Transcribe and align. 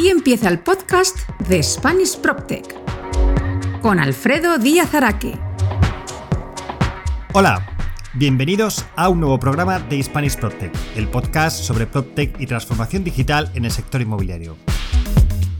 Aquí 0.00 0.08
empieza 0.08 0.48
el 0.48 0.60
podcast 0.60 1.28
de 1.46 1.62
Spanish 1.62 2.16
PropTech 2.16 2.74
con 3.82 4.00
Alfredo 4.00 4.56
Díaz 4.56 4.94
Araque. 4.94 5.38
Hola, 7.34 7.66
bienvenidos 8.14 8.86
a 8.96 9.10
un 9.10 9.20
nuevo 9.20 9.38
programa 9.38 9.78
de 9.78 10.02
Spanish 10.02 10.38
PropTech, 10.38 10.72
el 10.96 11.06
podcast 11.06 11.62
sobre 11.62 11.86
PropTech 11.86 12.40
y 12.40 12.46
transformación 12.46 13.04
digital 13.04 13.50
en 13.54 13.66
el 13.66 13.70
sector 13.72 14.00
inmobiliario. 14.00 14.56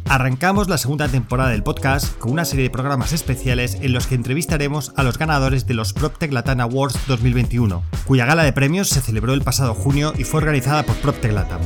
Arrancamos 0.08 0.70
la 0.70 0.79
segunda 0.79 1.07
temporada 1.07 1.50
del 1.50 1.62
podcast 1.62 2.16
con 2.16 2.32
una 2.32 2.46
serie 2.46 2.62
de 2.62 2.70
programas 2.70 3.12
especiales 3.12 3.77
en 3.82 3.93
los 3.93 4.07
que 4.07 4.14
entrevistaremos 4.14 4.95
a 4.96 5.02
los 5.02 5.18
ganadores 5.18 5.66
de 5.66 5.75
los 5.75 5.93
PropTech 5.93 6.32
Latam 6.32 6.61
Awards 6.61 6.98
2021, 7.09 7.82
cuya 8.07 8.25
gala 8.25 8.45
de 8.45 8.54
premios 8.54 8.88
se 8.88 9.02
celebró 9.02 9.34
el 9.34 9.43
pasado 9.43 9.75
junio 9.75 10.14
y 10.16 10.25
fue 10.25 10.38
organizada 10.38 10.82
por 10.84 10.96
PropTech 10.96 11.32
Latam. 11.32 11.61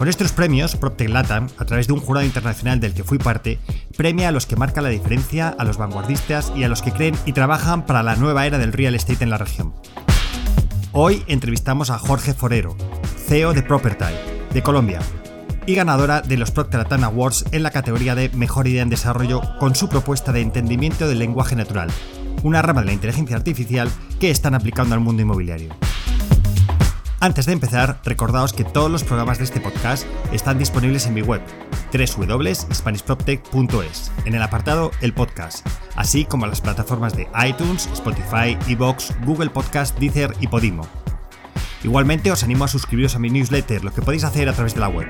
Con 0.00 0.08
estos 0.08 0.32
premios, 0.32 0.76
PropTech 0.76 1.10
Latam, 1.10 1.48
a 1.58 1.66
través 1.66 1.86
de 1.86 1.92
un 1.92 2.00
jurado 2.00 2.24
internacional 2.24 2.80
del 2.80 2.94
que 2.94 3.04
fui 3.04 3.18
parte, 3.18 3.58
premia 3.98 4.30
a 4.30 4.32
los 4.32 4.46
que 4.46 4.56
marcan 4.56 4.84
la 4.84 4.88
diferencia, 4.88 5.50
a 5.50 5.62
los 5.62 5.76
vanguardistas 5.76 6.54
y 6.56 6.64
a 6.64 6.70
los 6.70 6.80
que 6.80 6.90
creen 6.90 7.14
y 7.26 7.34
trabajan 7.34 7.84
para 7.84 8.02
la 8.02 8.16
nueva 8.16 8.46
era 8.46 8.56
del 8.56 8.72
real 8.72 8.94
estate 8.94 9.24
en 9.24 9.28
la 9.28 9.36
región. 9.36 9.74
Hoy 10.92 11.22
entrevistamos 11.26 11.90
a 11.90 11.98
Jorge 11.98 12.32
Forero, 12.32 12.78
CEO 13.26 13.52
de 13.52 13.62
Property, 13.62 14.14
de 14.54 14.62
Colombia, 14.62 15.00
y 15.66 15.74
ganadora 15.74 16.22
de 16.22 16.38
los 16.38 16.50
Procter 16.50 16.80
Latam 16.80 17.04
Awards 17.04 17.44
en 17.52 17.62
la 17.62 17.70
categoría 17.70 18.14
de 18.14 18.30
Mejor 18.30 18.68
Idea 18.68 18.80
en 18.80 18.88
Desarrollo 18.88 19.42
con 19.58 19.74
su 19.74 19.90
propuesta 19.90 20.32
de 20.32 20.40
entendimiento 20.40 21.08
del 21.08 21.18
lenguaje 21.18 21.56
natural, 21.56 21.90
una 22.42 22.62
rama 22.62 22.80
de 22.80 22.86
la 22.86 22.94
inteligencia 22.94 23.36
artificial 23.36 23.90
que 24.18 24.30
están 24.30 24.54
aplicando 24.54 24.94
al 24.94 25.02
mundo 25.02 25.20
inmobiliario. 25.20 25.74
Antes 27.22 27.44
de 27.44 27.52
empezar, 27.52 28.00
recordaos 28.02 28.54
que 28.54 28.64
todos 28.64 28.90
los 28.90 29.04
programas 29.04 29.36
de 29.36 29.44
este 29.44 29.60
podcast 29.60 30.06
están 30.32 30.58
disponibles 30.58 31.04
en 31.04 31.12
mi 31.12 31.20
web, 31.20 31.42
www.spanishproptech.es, 31.92 34.12
en 34.24 34.34
el 34.34 34.42
apartado 34.42 34.90
El 35.02 35.12
Podcast, 35.12 35.68
así 35.96 36.24
como 36.24 36.46
las 36.46 36.62
plataformas 36.62 37.14
de 37.14 37.28
iTunes, 37.46 37.90
Spotify, 37.92 38.56
Evox, 38.66 39.12
Google 39.26 39.50
Podcast, 39.50 39.98
Deezer 39.98 40.34
y 40.40 40.46
Podimo. 40.46 40.88
Igualmente 41.84 42.32
os 42.32 42.42
animo 42.42 42.64
a 42.64 42.68
suscribiros 42.68 43.16
a 43.16 43.18
mi 43.18 43.28
newsletter, 43.28 43.84
lo 43.84 43.92
que 43.92 44.00
podéis 44.00 44.24
hacer 44.24 44.48
a 44.48 44.54
través 44.54 44.72
de 44.72 44.80
la 44.80 44.88
web. 44.88 45.08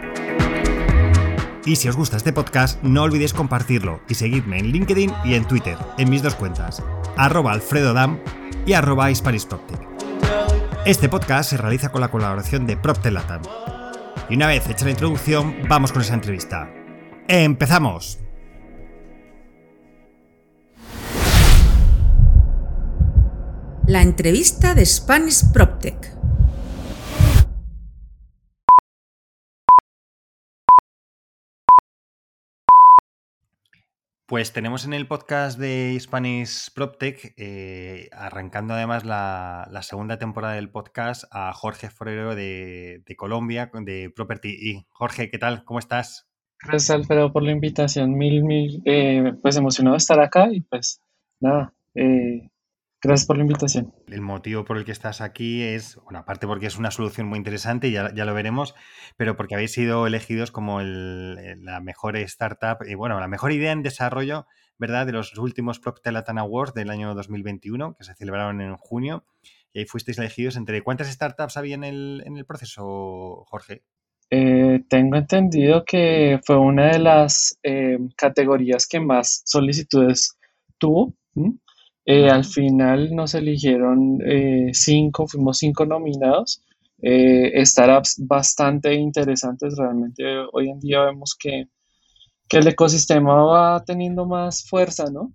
Y 1.65 1.77
si 1.77 1.89
os 1.89 1.95
gusta 1.95 2.17
este 2.17 2.33
podcast, 2.33 2.83
no 2.83 3.05
olvidéis 3.05 3.33
compartirlo 3.33 4.01
y 4.09 4.15
seguidme 4.15 4.59
en 4.59 4.73
LinkedIn 4.73 5.13
y 5.25 5.35
en 5.35 5.45
Twitter, 5.45 5.79
en 5.97 6.11
mis 6.11 6.25
dos 6.25 6.35
cuentas, 6.35 6.83
arroba 7.17 7.53
alfredodam 7.53 8.19
y 8.67 8.73
arroba 8.73 9.13
este 10.87 11.09
podcast 11.09 11.51
se 11.51 11.57
realiza 11.57 11.91
con 11.91 12.01
la 12.01 12.11
colaboración 12.11 12.67
de 12.67 12.77
PropTelatam. 12.77 13.43
Y 14.29 14.37
una 14.37 14.47
vez 14.47 14.69
hecha 14.69 14.85
la 14.85 14.93
introducción, 14.93 15.57
vamos 15.69 15.93
con 15.93 16.03
esa 16.03 16.15
entrevista. 16.15 16.73
¡Empezamos! 17.29 18.19
La 23.87 24.03
entrevista 24.03 24.75
de 24.75 24.87
Spanish 24.87 25.53
PropTech. 25.53 26.20
Pues 34.31 34.53
tenemos 34.53 34.85
en 34.85 34.93
el 34.93 35.09
podcast 35.09 35.59
de 35.59 35.99
Spanish 35.99 36.73
PropTech, 36.73 37.35
eh, 37.37 38.09
arrancando 38.13 38.75
además 38.75 39.05
la, 39.05 39.69
segunda 39.83 40.21
temporada 40.21 40.55
del 40.55 40.71
podcast, 40.71 41.25
a 41.33 41.53
Jorge 41.53 41.91
Forero 41.91 42.37
de, 42.37 43.03
Colombia, 43.17 43.73
de 43.75 44.13
Property. 44.15 44.51
Y 44.51 44.87
Jorge, 44.91 45.33
¿qué 45.33 45.39
tal? 45.39 45.65
¿Cómo 45.65 45.81
estás? 45.81 46.29
Gracias, 46.63 46.91
Alfredo, 46.91 47.33
por 47.33 47.43
la 47.43 47.51
invitación. 47.51 48.17
Mil, 48.17 48.45
mil, 48.45 48.81
eh, 48.85 49.33
pues 49.43 49.57
emocionado 49.57 49.95
de 49.95 49.99
estar 49.99 50.21
acá 50.21 50.47
y 50.53 50.61
pues 50.61 51.03
nada, 51.41 51.75
eh, 51.97 52.51
Gracias 53.03 53.27
por 53.27 53.37
la 53.39 53.43
invitación. 53.43 53.95
El 54.09 54.21
motivo 54.21 54.65
por 54.67 54.77
el 54.77 54.85
que 54.85 54.93
estás 54.93 55.23
aquí 55.23 55.63
es, 55.63 55.97
bueno, 56.05 56.19
aparte 56.19 56.47
porque 56.47 56.67
es 56.67 56.77
una 56.77 56.91
solución 56.91 57.27
muy 57.29 57.39
interesante, 57.39 57.91
ya, 57.91 58.13
ya 58.15 58.27
lo 58.27 58.35
veremos, 58.35 58.75
pero 59.17 59.37
porque 59.37 59.55
habéis 59.55 59.73
sido 59.73 60.07
elegidos 60.07 60.51
como 60.51 60.81
la 60.83 61.81
mejor 61.81 62.19
startup 62.19 62.87
y, 62.87 62.95
bueno, 62.95 63.19
la 63.19 63.29
mejor 63.29 63.53
idea 63.53 63.73
en 63.73 63.83
desarrollo, 63.83 64.47
¿verdad?, 64.79 65.07
de 65.07 65.13
los 65.13 65.37
últimos 65.39 65.79
PropTech 65.81 66.13
Latam 66.13 66.39
Awards 66.39 66.75
del 66.75 66.91
año 66.91 67.15
2021, 67.15 67.97
que 67.97 68.05
se 68.05 68.15
celebraron 68.15 68.61
en 68.61 68.77
junio, 68.77 69.25
y 69.73 69.79
ahí 69.79 69.85
fuisteis 69.87 70.19
elegidos 70.19 70.57
entre... 70.57 70.83
¿Cuántas 70.83 71.11
startups 71.11 71.57
había 71.57 71.77
en 71.77 71.85
el, 71.85 72.23
en 72.27 72.37
el 72.37 72.45
proceso, 72.45 73.45
Jorge? 73.47 73.83
Eh, 74.31 74.85
tengo 74.89 75.17
entendido 75.17 75.85
que 75.85 76.39
fue 76.45 76.57
una 76.57 76.93
de 76.93 76.99
las 76.99 77.59
eh, 77.63 77.99
categorías 78.17 78.87
que 78.87 79.01
más 79.01 79.43
solicitudes 79.45 80.39
tuvo. 80.79 81.15
Eh, 82.05 82.29
al 82.29 82.45
final 82.45 83.15
nos 83.15 83.35
eligieron 83.35 84.19
eh, 84.25 84.71
cinco, 84.73 85.27
fuimos 85.27 85.59
cinco 85.59 85.87
nominados. 85.87 86.63
Eh, 87.03 87.65
startups 87.65 88.17
bastante 88.27 88.95
interesantes, 88.95 89.77
realmente 89.79 90.25
hoy 90.53 90.69
en 90.71 90.81
día 90.81 91.03
vemos 91.05 91.35
que, 91.39 91.69
el 92.51 92.67
ecosistema 92.67 93.45
va 93.45 93.85
teniendo 93.85 94.27
más 94.27 94.69
fuerza, 94.69 95.05
¿no? 95.11 95.33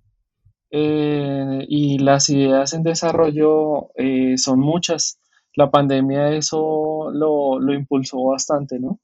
y 0.78 2.00
las 2.00 2.30
ideas 2.30 2.74
en 2.74 2.84
desarrollo 2.84 3.92
son 4.36 4.60
muchas. 4.60 5.20
La 5.56 5.72
pandemia 5.72 6.32
eso 6.34 7.10
lo, 7.14 7.58
lo 7.60 7.74
impulsó 7.74 8.22
bastante, 8.26 8.78
¿no? 8.78 9.00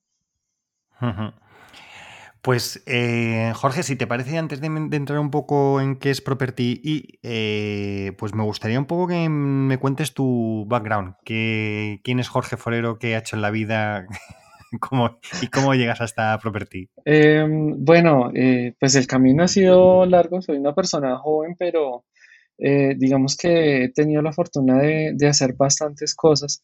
Pues 2.42 2.82
eh, 2.88 3.52
Jorge, 3.54 3.84
si 3.84 3.96
te 3.96 4.08
parece, 4.08 4.40
antes 4.40 4.62
de, 4.62 4.68
entrar 4.68 5.20
un 5.20 5.30
poco 5.30 5.80
en 5.80 5.98
qué 5.98 6.10
es 6.10 6.22
Property 6.22 6.82
y 6.84 7.20
eh, 7.22 8.14
pues 8.18 8.34
me 8.34 8.44
gustaría 8.44 8.80
un 8.80 8.88
poco 8.88 9.08
que 9.08 9.30
me 9.30 9.78
cuentes 9.78 10.16
tu 10.16 10.66
background, 10.68 11.14
que, 11.24 12.00
quién 12.04 12.20
es 12.20 12.30
Jorge 12.30 12.58
Forero, 12.58 12.98
qué 12.98 13.14
ha 13.14 13.20
hecho 13.20 13.36
en 13.36 13.44
la 13.44 13.52
vida 13.52 14.08
y 14.72 15.48
cómo 15.50 15.76
llegas 15.76 16.02
hasta 16.02 16.40
Property. 16.40 16.90
Em, 17.06 17.76
bueno, 17.78 18.32
eh, 18.34 18.74
pues 18.80 18.96
el 18.96 19.06
camino 19.06 19.44
ha 19.44 19.48
sido 19.48 20.08
largo, 20.08 20.42
soy 20.42 20.58
una 20.58 20.74
persona 20.74 21.18
joven, 21.18 21.56
pero 21.58 22.06
digamos 22.64 23.38
que 23.38 23.86
he 23.86 23.90
tenido 23.90 24.22
la 24.22 24.34
fortuna 24.34 24.78
de 24.78 25.28
hacer 25.28 25.54
bastantes 25.54 26.14
cosas. 26.14 26.64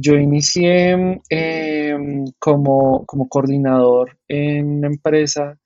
Yo 0.00 0.14
inicié 0.16 0.92
em, 1.28 2.24
como, 2.38 3.04
coordinador 3.28 4.16
en 4.28 4.78
una 4.78 4.86
empresa 4.88 5.58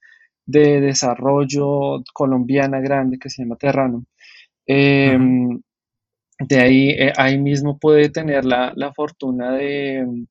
de 0.46 0.80
desarrollo 0.80 2.02
colombiana 2.14 2.80
grande 2.80 3.18
que 3.18 3.30
se 3.30 3.42
llama 3.42 3.56
Terrano. 3.56 4.06
Em, 4.66 5.60
de 6.40 6.60
ahí, 6.60 6.90
eh, 6.90 7.12
ahí 7.16 7.38
mismo 7.38 7.78
pude 7.78 8.08
tener 8.10 8.44
la, 8.46 8.92
fortuna 8.96 9.52
de 9.52 9.98
em, 9.98 10.26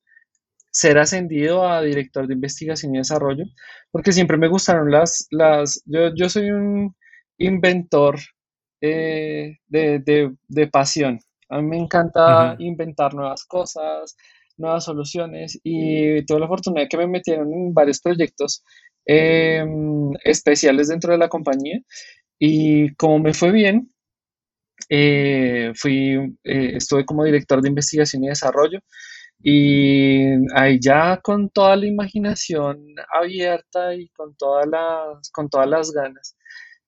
ser 0.72 0.98
ascendido 0.98 1.68
a 1.68 1.82
director 1.84 2.28
de 2.28 2.34
investigación 2.36 2.96
y 2.96 3.00
desarrollo, 3.00 3.46
porque 3.92 4.14
siempre 4.14 4.38
me 4.38 4.48
gustaron 4.50 4.92
las, 4.92 5.28
las 5.32 5.84
yo, 5.86 6.30
soy 6.30 6.52
un 6.52 6.96
inventor 7.38 8.20
eh, 8.82 9.58
de 9.70 10.68
pasión. 10.72 11.20
A 11.52 11.62
mí 11.62 11.68
me 11.68 11.78
encanta 11.78 12.56
inventar 12.60 13.14
nuevas 13.14 13.46
cosas, 13.46 14.16
nuevas 14.58 14.86
soluciones 14.86 15.60
y 15.64 16.26
tuve 16.26 16.40
la 16.40 16.48
fortuna 16.48 16.82
de 16.82 16.88
que 16.88 16.98
me 16.98 17.08
metieron 17.08 17.52
en 17.54 17.74
varios 17.74 18.00
proyectos 18.02 18.64
em, 19.06 20.12
especiales 20.24 20.88
dentro 20.88 21.12
de 21.12 21.18
la 21.20 21.30
compañía 21.30 21.80
y 22.40 22.94
como 22.96 23.20
me 23.20 23.34
fue 23.34 23.52
bien, 23.52 23.92
eh, 24.90 25.74
fui, 25.76 26.16
eh, 26.44 26.78
estuve 26.78 27.06
como 27.06 27.24
director 27.26 27.62
de 27.62 27.70
investigación 27.70 28.24
y 28.24 28.30
desarrollo 28.30 28.80
y 29.44 30.26
ahí 30.56 30.80
ya 30.82 31.20
con 31.22 31.50
toda 31.50 31.76
la 31.76 31.88
imaginación 31.88 32.86
abierta 33.14 33.96
y 33.96 34.10
con 34.10 34.36
todas 34.36 34.68
las, 34.68 35.30
con 35.32 35.50
todas 35.50 35.68
las 35.68 35.92
ganas 35.92 36.38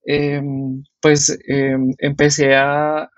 Em, 0.05 0.83
pues 1.01 1.37
em, 1.47 1.93
empecé 1.99 2.55
a, 2.55 3.09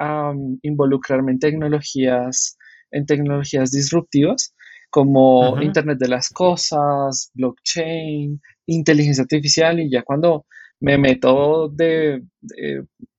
involucrarme 0.62 1.32
en 1.32 1.40
tecnologías, 1.40 2.58
en 2.92 3.06
tecnologías 3.06 3.72
disruptivas 3.72 4.54
como 4.90 5.62
Internet 5.62 5.98
de 6.00 6.08
las 6.08 6.30
Cosas, 6.30 7.32
blockchain, 7.34 8.42
inteligencia 8.68 9.24
artificial 9.24 9.80
y 9.80 9.90
ya 9.92 10.04
cuando 10.04 10.46
me 10.80 10.98
meto 10.98 11.70
de, 11.70 12.22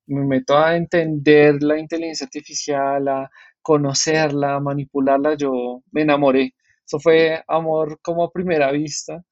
me 0.06 0.24
meto 0.24 0.56
a 0.56 0.76
entender 0.76 1.62
la 1.62 1.78
inteligencia 1.78 2.24
artificial, 2.26 3.08
a 3.08 3.30
conocerla, 3.62 4.54
a 4.54 4.60
manipularla, 4.60 5.36
yo 5.36 5.82
me 5.92 6.02
enamoré. 6.02 6.54
Eso 6.86 7.00
fue 7.00 7.42
amor 7.48 7.98
como 8.02 8.24
a 8.24 8.32
primera 8.32 8.70
vista. 8.70 9.22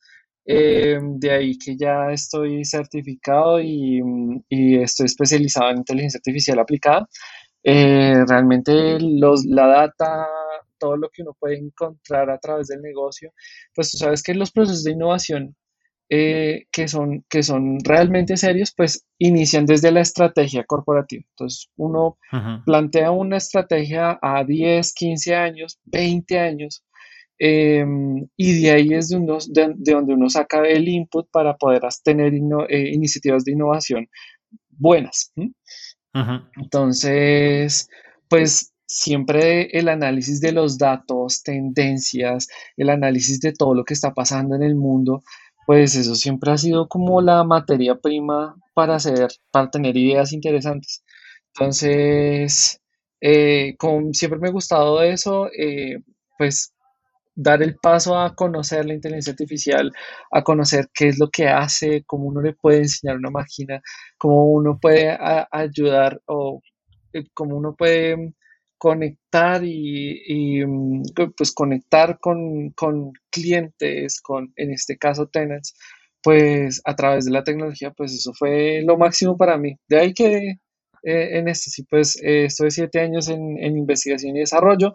Eh, 0.46 0.99
de 1.00 1.31
ahí 1.31 1.58
que 1.58 1.76
ya 1.76 2.11
estoy 2.11 2.64
certificado 2.64 3.61
y, 3.61 4.02
estoy 4.50 5.06
especializado 5.06 5.70
en 5.70 5.79
inteligencia 5.79 6.19
artificial 6.19 6.58
aplicada. 6.58 7.08
Eh, 7.62 8.25
realmente 8.29 8.99
los, 9.00 9.44
la 9.46 9.67
data, 9.67 10.26
todo 10.79 10.96
lo 10.96 11.08
que 11.11 11.23
uno 11.23 11.35
puede 11.38 11.58
encontrar 11.58 12.31
a 12.31 12.38
través 12.38 12.69
del 12.69 12.82
negocio, 12.82 13.32
pues 13.75 13.91
tú 13.91 13.99
sabes 13.99 14.23
que 14.23 14.35
los 14.35 14.52
procesos 14.52 14.85
de 14.85 14.93
innovación 14.93 15.56
eh, 16.11 16.67
que, 16.70 16.87
son, 16.87 17.25
que 17.31 17.43
son 17.43 17.79
realmente 17.82 18.37
serios, 18.37 18.75
pues 18.76 19.06
inician 19.19 19.64
desde 19.64 19.90
la 19.90 20.02
estrategia 20.02 20.64
corporativa. 20.64 21.25
Entonces, 21.31 21.70
uno 21.76 22.19
plantea 22.67 23.11
una 23.11 23.38
estrategia 23.38 24.19
a 24.20 24.44
10, 24.44 24.93
15 24.93 25.35
años, 25.35 25.79
20 25.85 26.38
años, 26.38 26.85
em, 27.46 28.26
y 28.38 28.62
de 28.62 28.70
ahí 28.70 28.94
es 28.94 29.11
de, 29.11 29.75
de, 29.76 29.93
donde 29.93 30.14
uno 30.14 30.31
saca 30.31 30.62
el 30.67 30.88
input 30.88 31.29
para 31.31 31.56
poder 31.56 31.82
tener 32.02 32.32
eh, 32.32 32.91
iniciativas 32.93 33.44
de 33.44 33.52
innovación 33.52 34.08
buenas. 34.70 35.32
Entonces, 36.56 37.88
pues 38.31 38.73
siempre 38.87 39.69
el 39.79 39.88
análisis 39.88 40.41
de 40.41 40.52
los 40.52 40.79
datos, 40.79 41.43
tendencias, 41.43 42.49
el 42.79 42.88
análisis 42.88 43.41
de 43.41 43.52
todo 43.52 43.75
lo 43.75 43.85
que 43.85 43.94
está 43.94 44.14
pasando 44.14 44.56
en 44.56 44.62
el 44.62 44.75
mundo, 44.75 45.23
pues 45.67 45.97
eso 45.97 46.14
siempre 46.14 46.50
ha 46.52 46.56
sido 46.56 46.88
como 46.88 47.20
la 47.20 47.44
materia 47.44 47.97
prima 47.97 48.56
para 48.75 48.97
hacer, 48.97 49.29
para 49.50 49.70
tener 49.70 49.97
ideas 49.97 50.32
interesantes. 50.32 51.05
Entonces, 51.55 52.81
eh, 53.20 53.75
como 53.79 54.12
siempre 54.14 54.38
me 54.40 54.49
ha 54.49 54.52
gustado 54.52 55.02
eso, 55.02 55.49
eh, 55.52 56.00
pues 56.38 56.74
dar 57.34 57.62
el 57.62 57.76
paso 57.76 58.19
a 58.19 58.34
conocer 58.34 58.86
la 58.86 58.94
inteligencia 58.94 59.32
artificial, 59.32 59.92
a 60.31 60.42
conocer 60.42 60.88
qué 60.94 61.08
es 61.08 61.19
lo 61.19 61.31
que 61.31 61.48
hace, 61.48 62.04
cómo 62.06 62.26
uno 62.26 62.40
le 62.40 62.54
puede 62.54 62.78
enseñar 62.78 63.16
una 63.16 63.31
máquina, 63.31 63.82
cómo 64.19 64.52
uno 64.52 64.78
puede 64.81 65.16
ayudar 65.50 66.20
o 66.26 66.60
eh, 67.12 67.25
cómo 67.34 67.56
uno 67.56 67.75
puede 67.76 68.34
conectar 68.78 69.62
y, 69.64 70.64
mm, 70.66 71.02
pues 71.36 71.52
conectar 71.52 72.19
con, 72.20 72.72
clientes, 73.31 74.20
con 74.20 74.52
en 74.56 74.72
este 74.72 74.98
caso 74.98 75.26
tenants, 75.28 75.75
pues 76.22 76.82
a 76.84 76.94
través 76.94 77.25
de 77.25 77.32
la 77.32 77.44
tecnología, 77.44 77.92
pues 77.92 78.12
eso 78.14 78.32
fue 78.34 78.82
lo 78.84 78.98
máximo 78.98 79.37
para 79.37 79.56
mí. 79.58 79.76
De 79.88 79.98
ahí 80.00 80.14
que 80.14 80.58
eh, 81.04 81.38
en 81.38 81.48
este, 81.48 81.70
sí, 81.70 81.84
pues 81.84 82.16
eh, 82.22 82.46
estoy 82.46 82.70
siete 82.70 83.00
años 83.00 83.28
en, 83.28 83.58
investigación 83.76 84.37
y 84.37 84.40
desarrollo 84.40 84.92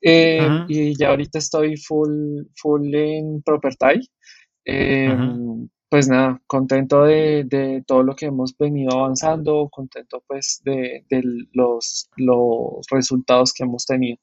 eh, 0.00 0.64
y 0.68 0.96
ya 0.96 1.10
ahorita 1.10 1.38
estoy 1.38 1.76
full, 1.76 2.42
full 2.56 2.94
en 2.94 3.42
Property 3.42 4.08
pues 5.88 6.08
nada, 6.08 6.40
contento 6.46 7.04
de, 7.04 7.82
todo 7.86 8.02
lo 8.02 8.14
que 8.14 8.26
hemos 8.26 8.56
venido 8.58 8.92
avanzando, 8.92 9.68
contento 9.70 10.22
pues 10.26 10.60
de, 10.64 11.04
los, 11.52 12.10
los 12.16 12.86
resultados 12.90 13.52
que 13.52 13.64
hemos 13.64 13.86
tenido. 13.86 14.18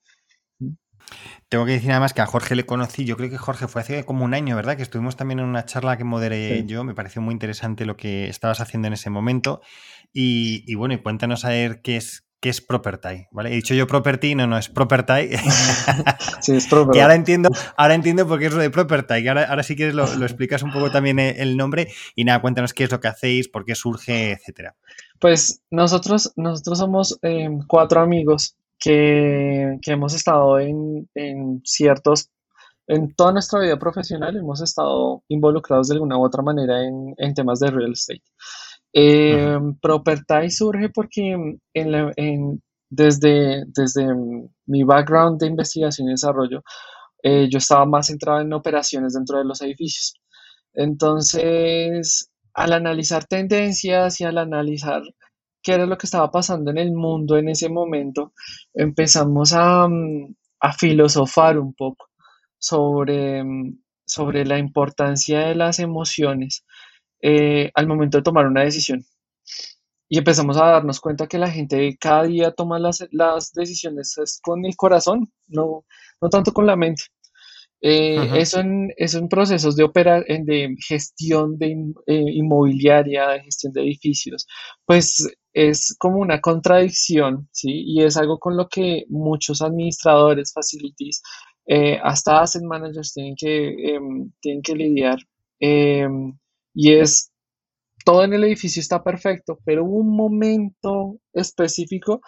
Tengo 1.49 1.65
que 1.65 1.73
decir 1.73 1.91
además 1.91 2.13
que 2.13 2.21
a 2.21 2.25
Jorge 2.25 2.55
le 2.55 2.65
conocí, 2.65 3.05
yo 3.05 3.17
creo 3.17 3.29
que 3.29 3.37
Jorge 3.37 3.67
fue 3.67 3.81
hace 3.81 4.03
como 4.05 4.25
un 4.25 4.33
año, 4.33 4.55
¿verdad? 4.55 4.77
Que 4.77 4.83
estuvimos 4.83 5.15
también 5.15 5.39
en 5.39 5.45
una 5.45 5.65
charla 5.65 5.97
que 5.97 6.03
moderé 6.03 6.65
yo, 6.65 6.83
me 6.83 6.95
pareció 6.95 7.21
muy 7.21 7.33
interesante 7.33 7.85
lo 7.85 7.97
que 7.97 8.27
estabas 8.27 8.61
haciendo 8.61 8.87
en 8.87 8.93
ese 8.93 9.09
momento. 9.09 9.61
Y, 10.11 10.63
y 10.65 10.75
bueno, 10.75 10.95
y 10.95 11.01
cuéntanos 11.01 11.45
a 11.45 11.49
ver 11.49 11.81
qué 11.81 11.97
es, 11.97 12.24
que 12.45 12.49
es 12.49 12.61
Property, 12.61 13.25
¿vale? 13.31 13.49
He 13.49 13.55
dicho 13.55 13.73
yo 13.73 13.87
Property, 13.87 14.35
no, 14.35 14.45
no, 14.45 14.55
es 14.55 14.69
Property. 14.69 15.35
sí, 16.41 16.51
es 16.51 16.67
Property. 16.67 16.99
y 16.99 17.01
ahora 17.01 17.15
entiendo, 17.15 17.49
ahora 17.75 17.95
entiendo 17.95 18.27
por 18.27 18.37
qué 18.37 18.45
es 18.45 18.53
lo 18.53 18.61
de 18.61 18.69
Property, 18.69 19.15
y 19.15 19.27
ahora, 19.27 19.45
ahora 19.45 19.63
si 19.63 19.75
quieres 19.75 19.95
lo, 19.95 20.03
explicas 20.03 20.61
un 20.61 20.71
poco 20.71 20.91
también 20.91 21.17
eh, 21.17 21.37
el 21.39 21.57
nombre 21.57 21.87
y 22.13 22.23
nada, 22.23 22.41
cuéntanos 22.41 22.71
qué 22.75 22.83
es 22.83 22.91
lo 22.91 22.99
que 22.99 23.07
hacéis, 23.07 23.49
por 23.49 23.65
qué 23.65 23.73
surge, 23.73 24.33
etcétera. 24.33 24.75
Pues 25.19 25.63
nosotros, 25.71 26.33
nosotros 26.35 26.77
somos 26.77 27.17
eh, 27.23 27.49
cuatro 27.65 28.01
amigos 28.01 28.55
que, 28.77 29.79
hemos 29.87 30.13
estado 30.13 30.59
en, 30.59 31.09
ciertos 31.63 32.29
en 32.85 33.15
toda 33.15 33.31
nuestra 33.31 33.59
vida 33.59 33.79
profesional 33.79 34.37
hemos 34.37 34.61
estado 34.61 35.23
involucrados 35.29 35.87
de 35.87 35.95
alguna 35.95 36.19
u 36.19 36.23
otra 36.23 36.43
manera 36.43 36.83
en, 36.83 37.15
en 37.17 37.33
temas 37.33 37.59
de 37.59 37.71
real 37.71 37.93
estate. 37.93 38.21
Eh, 38.97 39.59
Property 39.81 40.49
surge 40.49 40.87
porque 40.89 41.57
desde, 42.89 43.65
mi 44.67 44.83
background 44.85 45.39
de 45.39 45.47
investigación 45.47 46.07
y 46.07 46.11
desarrollo, 46.11 46.63
eh, 47.21 47.49
yo 47.51 47.57
estaba 47.57 47.85
más 47.85 48.07
centrado 48.07 48.39
en 48.39 48.53
operaciones 48.53 49.13
dentro 49.13 49.37
de 49.37 49.43
los 49.43 49.61
edificios. 49.61 50.15
Entonces, 50.73 52.31
al 52.53 52.71
analizar 52.71 53.25
tendencias 53.25 54.21
y 54.21 54.23
al 54.23 54.37
analizar 54.37 55.01
qué 55.61 55.73
era 55.73 55.85
lo 55.85 55.97
que 55.97 56.07
estaba 56.07 56.31
pasando 56.31 56.71
en 56.71 56.77
el 56.77 56.93
mundo 56.93 57.37
en 57.37 57.49
ese 57.49 57.67
momento, 57.69 58.33
empezamos 58.73 59.51
a, 59.53 59.87
a 60.61 60.73
filosofar 60.73 61.59
un 61.59 61.73
poco 61.73 62.07
sobre, 62.57 63.43
sobre 64.05 64.45
la 64.45 64.57
importancia 64.57 65.41
de 65.41 65.55
las 65.55 65.79
emociones 65.79 66.63
eh, 67.21 67.71
al 67.73 67.87
momento 67.87 68.17
de 68.17 68.23
tomar 68.23 68.47
una 68.47 68.63
decisión. 68.63 69.05
Y 70.07 70.19
empezamos 70.19 70.57
a 70.57 70.65
darnos 70.65 70.99
cuenta 70.99 71.27
que 71.27 71.39
la 71.39 71.49
gente 71.49 71.97
cada 71.99 72.23
día 72.23 72.51
toma 72.51 72.79
las, 72.79 73.51
decisiones 73.53 74.15
con 74.43 74.65
el 74.65 74.75
corazón, 74.75 75.31
no, 75.47 75.85
no 76.21 76.29
tanto 76.29 76.53
con 76.53 76.67
la 76.67 76.75
mente. 76.75 77.03
Eh, 77.81 78.39
eso, 78.39 78.59
en, 78.59 78.91
eso, 78.97 79.27
procesos 79.27 79.75
de, 79.75 79.83
operar, 79.83 80.25
de 80.25 80.75
gestión 80.87 81.57
de 81.57 81.71
eh, 82.07 82.23
inmobiliaria, 82.33 83.29
de 83.29 83.43
gestión 83.43 83.73
de 83.73 83.81
edificios, 83.81 84.47
pues 84.85 85.27
es 85.53 85.95
como 85.99 86.17
una 86.19 86.41
contradicción, 86.41 87.47
¿sí? 87.51 87.83
Y 87.85 88.03
es 88.03 88.17
algo 88.17 88.39
con 88.39 88.57
lo 88.57 88.67
que 88.69 89.05
muchos 89.09 89.61
administradores, 89.61 90.53
facilities, 90.53 91.21
hasta 92.03 92.41
asset 92.41 92.63
managers 92.63 93.13
tienen 93.13 93.35
que, 93.35 93.95
em, 93.95 94.31
tienen 94.39 94.61
que 94.61 94.75
lidiar. 94.75 95.19
Y 96.75 96.93
es, 96.93 97.31
todo 98.03 98.23
en 98.23 98.33
el 98.33 98.43
edificio 98.43 98.81
está 98.81 99.01
perfecto, 99.03 99.59
pero 99.63 99.85
hubo 99.85 99.97
un 99.97 100.15
momento 100.15 101.17
específico 101.33 102.21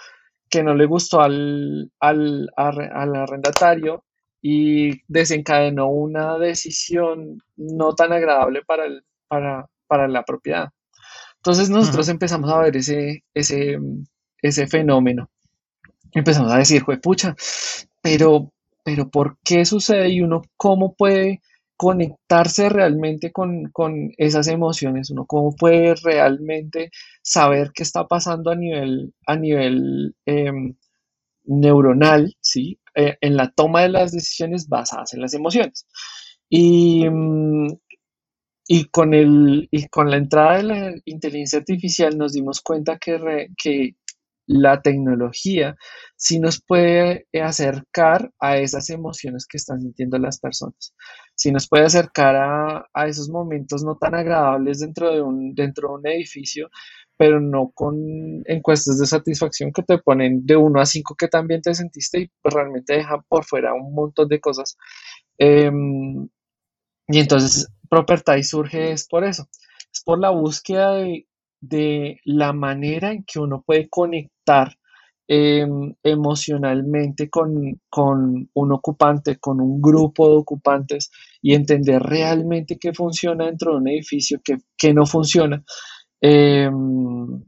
que 0.49 0.63
no 0.63 0.73
le 0.73 0.85
gustó 0.85 1.19
al, 1.21 1.91
al, 1.99 2.49
arrendatario 2.55 4.05
y 4.41 5.01
desencadenó 5.07 5.89
una 5.89 6.37
decisión 6.37 7.43
no 7.57 7.93
tan 7.93 8.13
agradable 8.13 8.61
para, 8.65 8.85
el, 8.85 9.03
para, 9.27 9.67
para 9.87 10.07
la 10.07 10.23
propiedad. 10.23 10.69
Entonces 11.35 11.69
nosotros 11.69 12.07
empezamos 12.07 12.49
a 12.49 12.59
ver 12.59 12.77
ese, 12.77 13.25
ese, 13.33 13.77
ese 14.41 14.67
fenómeno. 14.67 15.29
Empezamos 16.13 16.51
a 16.53 16.57
decir, 16.57 16.83
pucha, 17.01 17.35
pero, 18.01 18.51
pero 18.83 19.09
¿por 19.09 19.37
qué 19.43 19.65
sucede? 19.65 20.09
Y 20.09 20.21
uno, 20.21 20.41
¿cómo 20.55 20.95
puede 20.95 21.41
conectarse 21.77 22.69
realmente 22.69 23.31
con, 23.31 23.71
esas 24.17 24.47
emociones, 24.47 25.11
uno 25.11 25.25
cómo 25.25 25.55
puede 25.55 25.95
realmente 25.95 26.91
saber 27.21 27.71
qué 27.73 27.83
está 27.83 28.07
pasando 28.07 28.51
a 28.51 28.55
nivel, 28.55 29.13
a 29.27 29.35
nivel 29.37 30.15
em, 30.25 30.75
neuronal, 31.45 32.35
¿sí? 32.41 32.79
Eh, 32.95 33.17
en 33.21 33.37
la 33.37 33.51
toma 33.51 33.83
de 33.83 33.89
las 33.89 34.11
decisiones 34.11 34.67
basadas 34.67 35.13
en 35.13 35.21
las 35.21 35.33
emociones. 35.33 35.87
Y, 36.49 37.07
mm, 37.09 37.67
y, 38.67 38.85
con, 38.85 39.13
el, 39.13 39.67
y 39.71 39.87
con 39.87 40.09
la 40.11 40.17
entrada 40.17 40.57
de 40.57 40.63
la 40.63 40.93
inteligencia 41.05 41.59
artificial 41.59 42.17
nos 42.17 42.33
dimos 42.33 42.61
cuenta 42.61 42.97
que, 42.97 43.49
que 43.57 43.95
la 44.47 44.81
tecnología 44.81 45.75
sí 46.15 46.39
nos 46.39 46.61
puede 46.61 47.27
acercar 47.33 48.31
a 48.39 48.57
esas 48.57 48.89
emociones 48.89 49.45
que 49.45 49.57
están 49.57 49.81
sintiendo 49.81 50.17
las 50.17 50.39
personas, 50.39 50.95
sí 51.37 51.51
nos 51.51 51.67
puede 51.69 51.85
acercar 51.85 52.35
a, 52.35 53.07
esos 53.07 53.29
momentos 53.29 53.83
no 53.83 53.95
tan 53.97 54.15
agradables 54.15 54.79
dentro 54.79 55.13
de, 55.13 55.21
un, 55.21 55.55
dentro 55.55 55.89
de 55.89 55.95
un 55.95 56.07
edificio, 56.07 56.69
pero 57.17 57.39
no 57.39 57.71
con 57.73 57.95
encuestas 58.45 58.99
de 58.99 59.05
satisfacción 59.05 59.71
que 59.71 59.83
te 59.83 59.99
ponen 59.99 60.45
de 60.45 60.57
1 60.57 60.81
a 60.81 60.85
5 60.85 61.15
que 61.15 61.27
también 61.27 61.61
te 61.61 61.73
sentiste 61.75 62.21
y 62.21 62.31
pues 62.41 62.53
realmente 62.53 62.93
dejan 62.95 63.21
por 63.29 63.45
fuera 63.45 63.73
un 63.73 63.93
montón 63.93 64.27
de 64.27 64.39
cosas. 64.41 64.77
Em, 65.37 66.27
y 67.07 67.19
entonces 67.19 67.69
Property 67.89 68.43
surge 68.43 68.91
es 68.91 69.07
por 69.07 69.23
eso, 69.23 69.47
es 69.93 70.01
por 70.03 70.19
la 70.19 70.31
búsqueda 70.31 70.93
de 70.95 71.27
de 71.61 72.19
la 72.23 72.53
manera 72.53 73.11
en 73.11 73.23
que 73.23 73.39
uno 73.39 73.63
puede 73.65 73.89
conectar 73.89 74.77
em, 75.27 75.93
emocionalmente 76.03 77.29
con, 77.29 77.79
un 78.53 78.71
ocupante, 78.71 79.37
con 79.37 79.61
un 79.61 79.81
grupo 79.81 80.29
de 80.29 80.37
ocupantes 80.37 81.11
y 81.41 81.53
entender 81.53 82.01
realmente 82.01 82.77
qué 82.79 82.93
funciona 82.93 83.45
dentro 83.45 83.73
de 83.73 83.77
un 83.77 83.87
edificio, 83.89 84.39
qué, 84.43 84.93
no 84.93 85.05
funciona. 85.05 85.63
Em, 86.21 87.43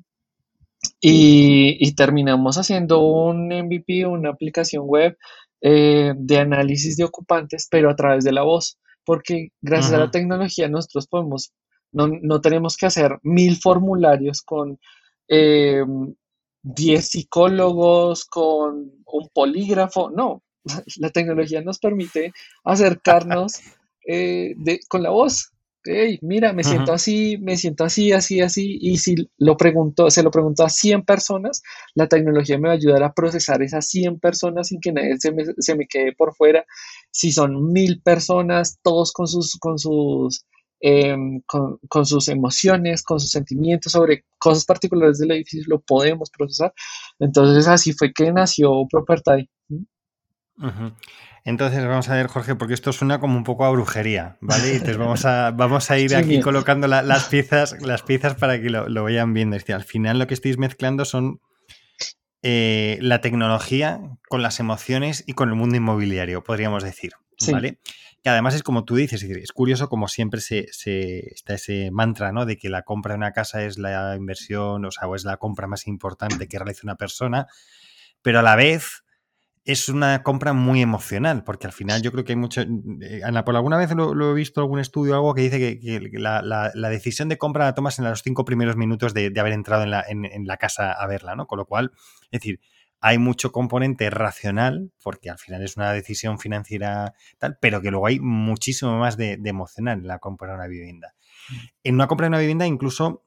y, 1.02 1.92
terminamos 1.96 2.58
haciendo 2.58 3.02
un 3.02 3.48
MVP, 3.52 4.06
una 4.06 4.30
aplicación 4.32 4.84
web 4.88 5.18
eh, 5.62 6.14
de 6.18 6.38
análisis 6.38 6.98
de 6.98 7.04
ocupantes, 7.06 7.68
pero 7.70 7.90
a 7.90 7.96
través 7.96 8.24
de 8.24 8.32
la 8.32 8.44
voz, 8.44 8.78
porque 9.06 9.50
gracias 9.62 9.94
a 9.94 10.00
la 10.00 10.12
tecnología 10.12 10.70
nosotros 10.70 11.08
podemos 11.08 11.54
no, 11.92 12.42
tenemos 12.42 12.78
que 12.78 12.86
hacer 12.86 13.20
mil 13.24 13.58
formularios 13.58 14.42
con 14.42 14.80
eh, 15.28 15.84
diez 16.62 17.10
psicólogos, 17.10 18.26
con 18.26 18.92
un 19.06 19.30
polígrafo. 19.34 20.10
No, 20.12 20.44
la 20.98 21.10
tecnología 21.10 21.62
nos 21.62 21.80
permite 21.80 22.34
acercarnos 22.64 23.60
eh, 24.08 24.56
con 24.88 25.04
la 25.04 25.10
voz. 25.12 25.52
hey, 25.86 26.20
mira, 26.22 26.52
me 26.54 26.64
siento 26.64 26.94
así, 26.94 27.38
me 27.38 27.56
siento 27.56 27.86
así, 27.86 28.12
así, 28.12 28.42
así, 28.42 28.78
y 28.82 28.98
si 28.98 29.16
lo 29.38 29.56
pregunto, 29.56 30.12
se 30.12 30.24
lo 30.24 30.30
pregunto 30.30 30.64
a 30.64 30.70
100 30.70 31.04
personas, 31.04 31.62
la 31.96 32.08
tecnología 32.08 32.58
me 32.58 32.68
va 32.68 32.74
a 32.74 32.78
ayudar 32.78 33.02
a 33.04 33.14
procesar 33.14 33.62
esas 33.64 33.88
100 33.88 34.20
personas 34.20 34.68
sin 34.68 34.82
que 34.82 34.92
nadie 34.92 35.18
se 35.20 35.32
me, 35.32 35.46
se 35.58 35.76
me 35.76 35.88
quede 35.88 36.14
por 36.16 36.36
fuera. 36.36 36.66
Si 37.12 37.32
son 37.32 37.72
mil 37.72 38.02
personas, 38.02 38.80
todos 38.84 39.12
con 39.14 39.28
sus, 39.28 39.58
con 39.58 39.80
sus, 39.80 40.46
em, 40.80 41.42
con, 41.46 41.78
con, 41.88 42.06
sus 42.06 42.28
emociones, 42.30 43.04
con 43.04 43.20
sus 43.20 43.32
sentimientos 43.32 43.92
sobre 43.92 44.26
cosas 44.38 44.66
particulares 44.66 45.20
del 45.20 45.32
edificio, 45.32 45.66
lo 45.68 45.82
podemos 45.82 46.30
procesar. 46.30 46.74
Entonces 47.20 47.68
así 47.68 47.94
fue 47.94 48.14
que 48.14 48.32
nació 48.32 48.88
Property. 48.90 49.50
Entonces 51.46 51.86
vamos 51.86 52.10
a 52.10 52.16
ver, 52.16 52.28
Jorge, 52.28 52.56
porque 52.56 52.74
esto 52.74 52.92
suena 52.92 53.20
como 53.20 53.38
un 53.38 53.44
poco 53.44 53.66
a 53.66 53.72
brujería, 53.72 54.38
¿vale? 54.42 54.74
Entonces 54.74 54.98
vamos 54.98 55.26
a, 55.26 55.52
vamos 55.56 55.90
a 55.90 55.98
ir 55.98 56.16
aquí 56.16 56.40
colocando 56.42 56.88
las, 56.88 57.26
piezas, 57.26 57.82
las 57.82 58.04
piezas 58.04 58.36
para 58.36 58.62
que 58.62 58.70
lo, 58.70 59.04
vayan 59.04 59.34
viendo. 59.34 59.58
al 59.74 59.84
final 59.84 60.20
lo 60.20 60.28
que 60.28 60.34
estáis 60.34 60.58
mezclando 60.58 61.06
son 61.06 61.40
eh, 62.42 62.98
la 63.02 63.22
tecnología 63.22 64.00
con 64.28 64.42
las 64.42 64.60
emociones 64.60 65.24
y 65.28 65.34
con 65.34 65.50
el 65.50 65.56
mundo 65.56 65.76
inmobiliario, 65.78 66.44
podríamos 66.44 66.84
decir, 66.84 67.14
¿vale? 67.52 67.80
Y 68.24 68.30
además 68.30 68.54
es 68.56 68.64
como 68.64 68.84
tú 68.84 68.96
dices, 68.96 69.24
es, 69.24 69.52
curioso 69.54 69.88
como 69.88 70.08
siempre 70.08 70.42
se, 70.42 70.66
está 71.32 71.54
ese 71.54 71.90
mantra, 71.92 72.32
¿no? 72.32 72.46
De 72.46 72.58
que 72.58 72.70
la 72.70 72.82
compra 72.84 73.14
de 73.14 73.18
una 73.18 73.32
casa 73.32 73.64
es 73.64 73.78
la 73.78 74.16
inversión, 74.16 74.84
o 74.84 74.92
sea, 74.92 75.08
o 75.08 75.16
es 75.16 75.24
la 75.24 75.38
compra 75.38 75.68
más 75.68 75.88
importante 75.88 76.48
que 76.48 76.60
realiza 76.60 76.82
una 76.84 76.96
persona, 76.96 77.48
pero 78.22 78.40
a 78.40 78.42
la 78.42 78.56
vez 78.56 79.04
es 79.64 79.88
una 79.88 80.24
compra 80.24 80.54
muy 80.54 80.82
emocional, 80.82 81.44
porque 81.44 81.68
al 81.68 81.74
final 81.74 82.02
yo 82.02 82.12
creo 82.12 82.24
que 82.24 82.32
hay 82.34 82.38
mucho... 82.38 82.62
Eh, 82.62 83.22
Ana, 83.24 83.46
por 83.46 83.56
alguna 83.56 83.78
vez 83.78 83.92
lo, 83.94 84.32
he 84.32 84.34
visto 84.34 84.62
algún 84.62 84.80
estudio 84.80 85.14
o 85.14 85.16
algo 85.16 85.36
que 85.36 85.44
dice 85.44 85.80
que, 85.80 86.10
la, 86.20 86.72
decisión 86.90 87.30
de 87.30 87.38
compra 87.38 87.66
la 87.66 87.76
tomas 87.76 88.00
en 88.00 88.06
los 88.06 88.22
cinco 88.24 88.46
primeros 88.46 88.78
minutos 88.78 89.14
de, 89.14 89.32
haber 89.40 89.54
entrado 89.54 89.84
en 89.84 89.92
la, 89.92 90.04
en, 90.08 90.46
la, 90.46 90.58
casa 90.58 90.92
a 90.92 91.06
verla, 91.08 91.36
¿no? 91.36 91.46
Con 91.46 91.58
lo 91.58 91.66
cual, 91.66 91.92
es 92.32 92.42
decir, 92.42 92.60
hay 93.02 93.18
mucho 93.18 93.52
componente 93.52 94.10
racional, 94.10 94.92
porque 95.02 95.30
al 95.30 95.38
final 95.38 95.64
es 95.64 95.78
una 95.78 95.92
decisión 95.94 96.40
financiera 96.40 97.14
tal, 97.38 97.58
pero 97.62 97.82
que 97.82 97.92
luego 97.92 98.08
hay 98.08 98.20
muchísimo 98.20 98.98
más 98.98 99.18
de, 99.18 99.40
emocional 99.44 100.00
en 100.00 100.08
la 100.08 100.20
compra 100.20 100.50
de 100.50 100.56
una 100.56 100.68
vivienda. 100.68 101.16
Mm. 101.50 101.56
En 101.84 101.96
una 101.96 102.08
compra 102.08 102.26
de 102.26 102.30
una 102.30 102.40
vivienda 102.40 102.66
incluso 102.66 103.24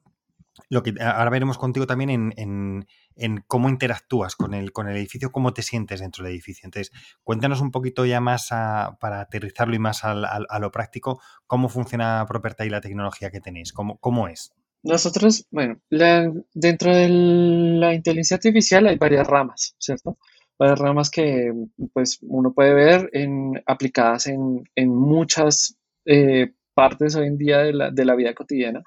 lo 0.68 0.82
que 0.82 0.94
ahora 1.00 1.30
veremos 1.30 1.56
contigo 1.56 1.86
también 1.86 2.10
en, 2.10 2.86
en, 3.16 3.44
cómo 3.46 3.70
interactúas 3.70 4.36
con 4.36 4.52
el, 4.52 4.72
con 4.72 4.86
el 4.86 4.96
edificio, 4.96 5.32
cómo 5.32 5.54
te 5.54 5.62
sientes 5.62 6.00
dentro 6.00 6.24
del 6.24 6.32
edificio. 6.34 6.66
Entonces, 6.66 6.92
cuéntanos 7.24 7.62
un 7.62 7.70
poquito 7.70 8.04
ya 8.04 8.20
más 8.20 8.48
para 8.48 9.20
aterrizarlo 9.20 9.74
y 9.74 9.78
más 9.78 10.04
a 10.04 10.58
lo 10.60 10.70
práctico, 10.70 11.22
cómo 11.46 11.70
funciona 11.70 12.24
Property 12.28 12.64
y 12.64 12.70
la 12.70 12.82
tecnología 12.82 13.30
que 13.30 13.40
tenéis, 13.40 13.72
cómo, 13.72 13.98
cómo 13.98 14.28
es. 14.28 14.52
Nosotros, 14.82 15.46
bueno, 15.50 15.80
dentro 15.90 16.94
de 16.94 17.08
la 17.08 17.94
inteligencia 17.94 18.36
artificial 18.36 18.86
hay 18.86 18.96
varias 18.96 19.26
ramas, 19.26 19.76
¿cierto? 19.78 20.18
Varias 20.58 20.78
ramas 20.78 21.10
que 21.10 21.52
pues 21.92 22.18
uno 22.22 22.52
puede 22.52 22.74
ver 22.74 23.10
en, 23.12 23.62
aplicadas 23.66 24.26
en, 24.26 24.64
en 24.74 24.94
muchas 24.94 25.76
eh, 26.04 26.52
partes 26.74 27.14
hoy 27.14 27.28
en 27.28 27.38
día 27.38 27.58
de 27.58 27.72
la, 27.72 27.90
de 27.90 28.04
la 28.04 28.16
vida 28.16 28.34
cotidiana. 28.34 28.82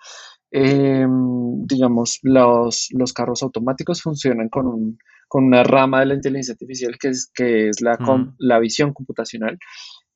Em, 0.51 1.65
digamos, 1.65 2.19
los, 2.23 2.87
los, 2.91 3.13
carros 3.13 3.43
automáticos 3.43 4.01
funcionan 4.01 4.49
con, 4.49 4.67
un, 4.67 4.97
con, 5.27 5.45
una 5.45 5.63
rama 5.63 5.99
de 6.01 6.05
la 6.07 6.13
inteligencia 6.13 6.53
artificial 6.53 6.97
que 6.99 7.09
es, 7.09 7.31
que 7.33 7.69
es 7.69 7.81
la, 7.81 7.97
la 8.37 8.59
visión 8.59 8.93
computacional. 8.93 9.57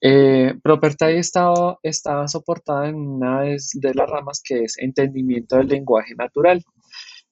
Eh, 0.02 0.54
Property 0.64 1.18
estaba, 1.18 1.78
estaba 1.84 2.28
soportada 2.28 2.88
en 2.88 2.96
una 2.96 3.42
de, 3.42 3.94
las 3.94 4.10
ramas 4.10 4.42
que 4.44 4.64
es 4.64 4.78
entendimiento 4.80 5.58
del 5.58 5.68
lenguaje 5.68 6.16
natural. 6.16 6.64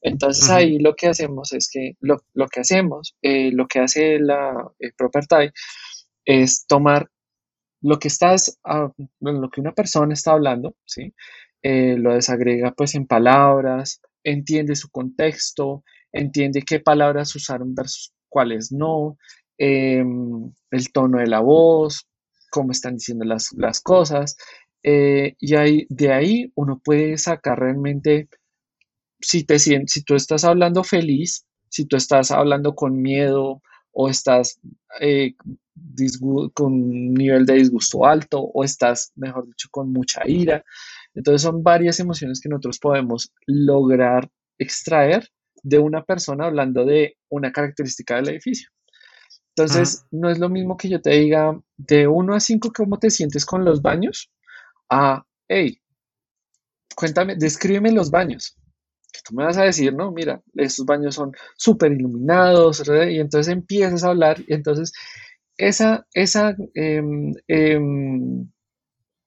Entonces 0.02 0.50
ahí 0.50 0.80
lo 0.80 0.96
que 0.96 1.08
hacemos 1.08 1.54
es 1.54 1.70
que 1.72 1.94
lo, 2.02 2.22
lo 2.34 2.48
que 2.48 2.60
hacemos, 2.62 3.16
eh, 3.22 3.52
lo 3.52 3.68
que 3.68 3.80
hace 3.80 4.20
la 4.20 4.72
eh, 4.80 4.92
Property 4.96 5.52
es 6.26 6.66
tomar 6.68 7.10
lo 7.82 8.00
que 8.00 8.08
estás, 8.08 8.60
ah, 8.64 8.92
lo 9.20 9.50
que 9.50 9.62
una 9.62 9.74
persona 9.74 10.14
está 10.14 10.34
hablando, 10.34 10.76
¿sí? 10.86 11.14
Eh, 11.64 11.96
lo 11.98 12.14
desagrega 12.14 12.72
pues 12.72 12.96
en 12.96 13.08
palabras, 13.08 14.02
entiende 14.24 14.76
su 14.76 14.90
contexto, 14.90 15.84
entiende 16.12 16.62
qué 16.64 16.80
palabras 16.80 17.36
usaron 17.36 17.74
versus 17.76 18.14
cuáles 18.30 18.72
no, 18.72 19.18
em, 19.58 20.52
el 20.72 20.92
tono 20.92 21.20
de 21.20 21.28
la 21.28 21.40
voz, 21.40 22.07
cómo 22.50 22.72
están 22.72 22.96
diciendo 22.96 23.26
las, 23.26 23.82
cosas. 23.82 24.38
Eh, 24.84 25.36
y 25.40 25.56
ahí, 25.56 25.86
de 25.90 26.12
ahí 26.14 26.52
uno 26.56 26.80
puede 26.84 27.18
sacar 27.18 27.60
realmente 27.60 28.30
si, 29.20 29.44
te, 29.44 29.60
si 29.60 30.04
tú 30.04 30.16
estás 30.16 30.44
hablando 30.44 30.84
feliz, 30.84 31.46
si 31.70 31.86
tú 31.86 31.98
estás 31.98 32.32
hablando 32.32 32.76
con 32.76 33.02
miedo 33.02 33.62
o 33.92 34.10
estás 34.10 34.60
eh, 35.02 35.36
con 36.54 36.74
un 36.74 37.14
nivel 37.14 37.46
de 37.46 37.56
disgusto 37.56 38.06
alto 38.06 38.42
o 38.42 38.64
estás, 38.64 39.12
mejor 39.16 39.48
dicho, 39.48 39.68
con 39.72 39.92
mucha 39.92 40.22
ira. 40.28 40.64
Entonces 41.14 41.42
son 41.42 41.64
varias 41.64 42.00
emociones 42.00 42.40
que 42.40 42.50
nosotros 42.50 42.80
podemos 42.80 43.32
lograr 43.46 44.30
extraer 44.60 45.28
de 45.64 45.80
una 45.80 46.04
persona 46.04 46.46
hablando 46.46 46.86
de 46.86 47.18
una 47.30 47.52
característica 47.52 48.16
del 48.16 48.30
edificio. 48.30 48.70
Entonces, 49.58 50.06
no 50.12 50.30
es 50.30 50.38
lo 50.38 50.50
mismo 50.50 50.78
que 50.78 50.88
yo 50.88 51.02
te 51.02 51.10
diga 51.10 51.60
de 51.78 52.08
1 52.08 52.36
a 52.36 52.40
5 52.40 52.72
cómo 52.76 53.00
te 53.00 53.10
sientes 53.10 53.44
con 53.44 53.66
los 53.66 53.82
baños, 53.82 54.32
a, 54.88 55.26
hey, 55.48 55.80
cuéntame, 56.96 57.36
descríbeme 57.36 57.92
los 57.92 58.12
baños. 58.12 58.56
Que 59.12 59.20
tú 59.26 59.34
me 59.34 59.46
vas 59.46 59.58
a 59.58 59.64
decir, 59.64 59.96
no, 59.96 60.12
mira, 60.12 60.44
estos 60.54 60.86
baños 60.86 61.16
son 61.16 61.32
súper 61.56 61.92
iluminados, 61.92 62.84
y 62.88 63.20
entonces 63.20 63.52
empiezas 63.52 64.04
a 64.04 64.10
hablar, 64.10 64.40
y 64.48 64.54
entonces 64.54 64.94
esa, 65.58 66.06
esa 66.14 66.56
em, 66.76 67.34
em, 67.48 68.48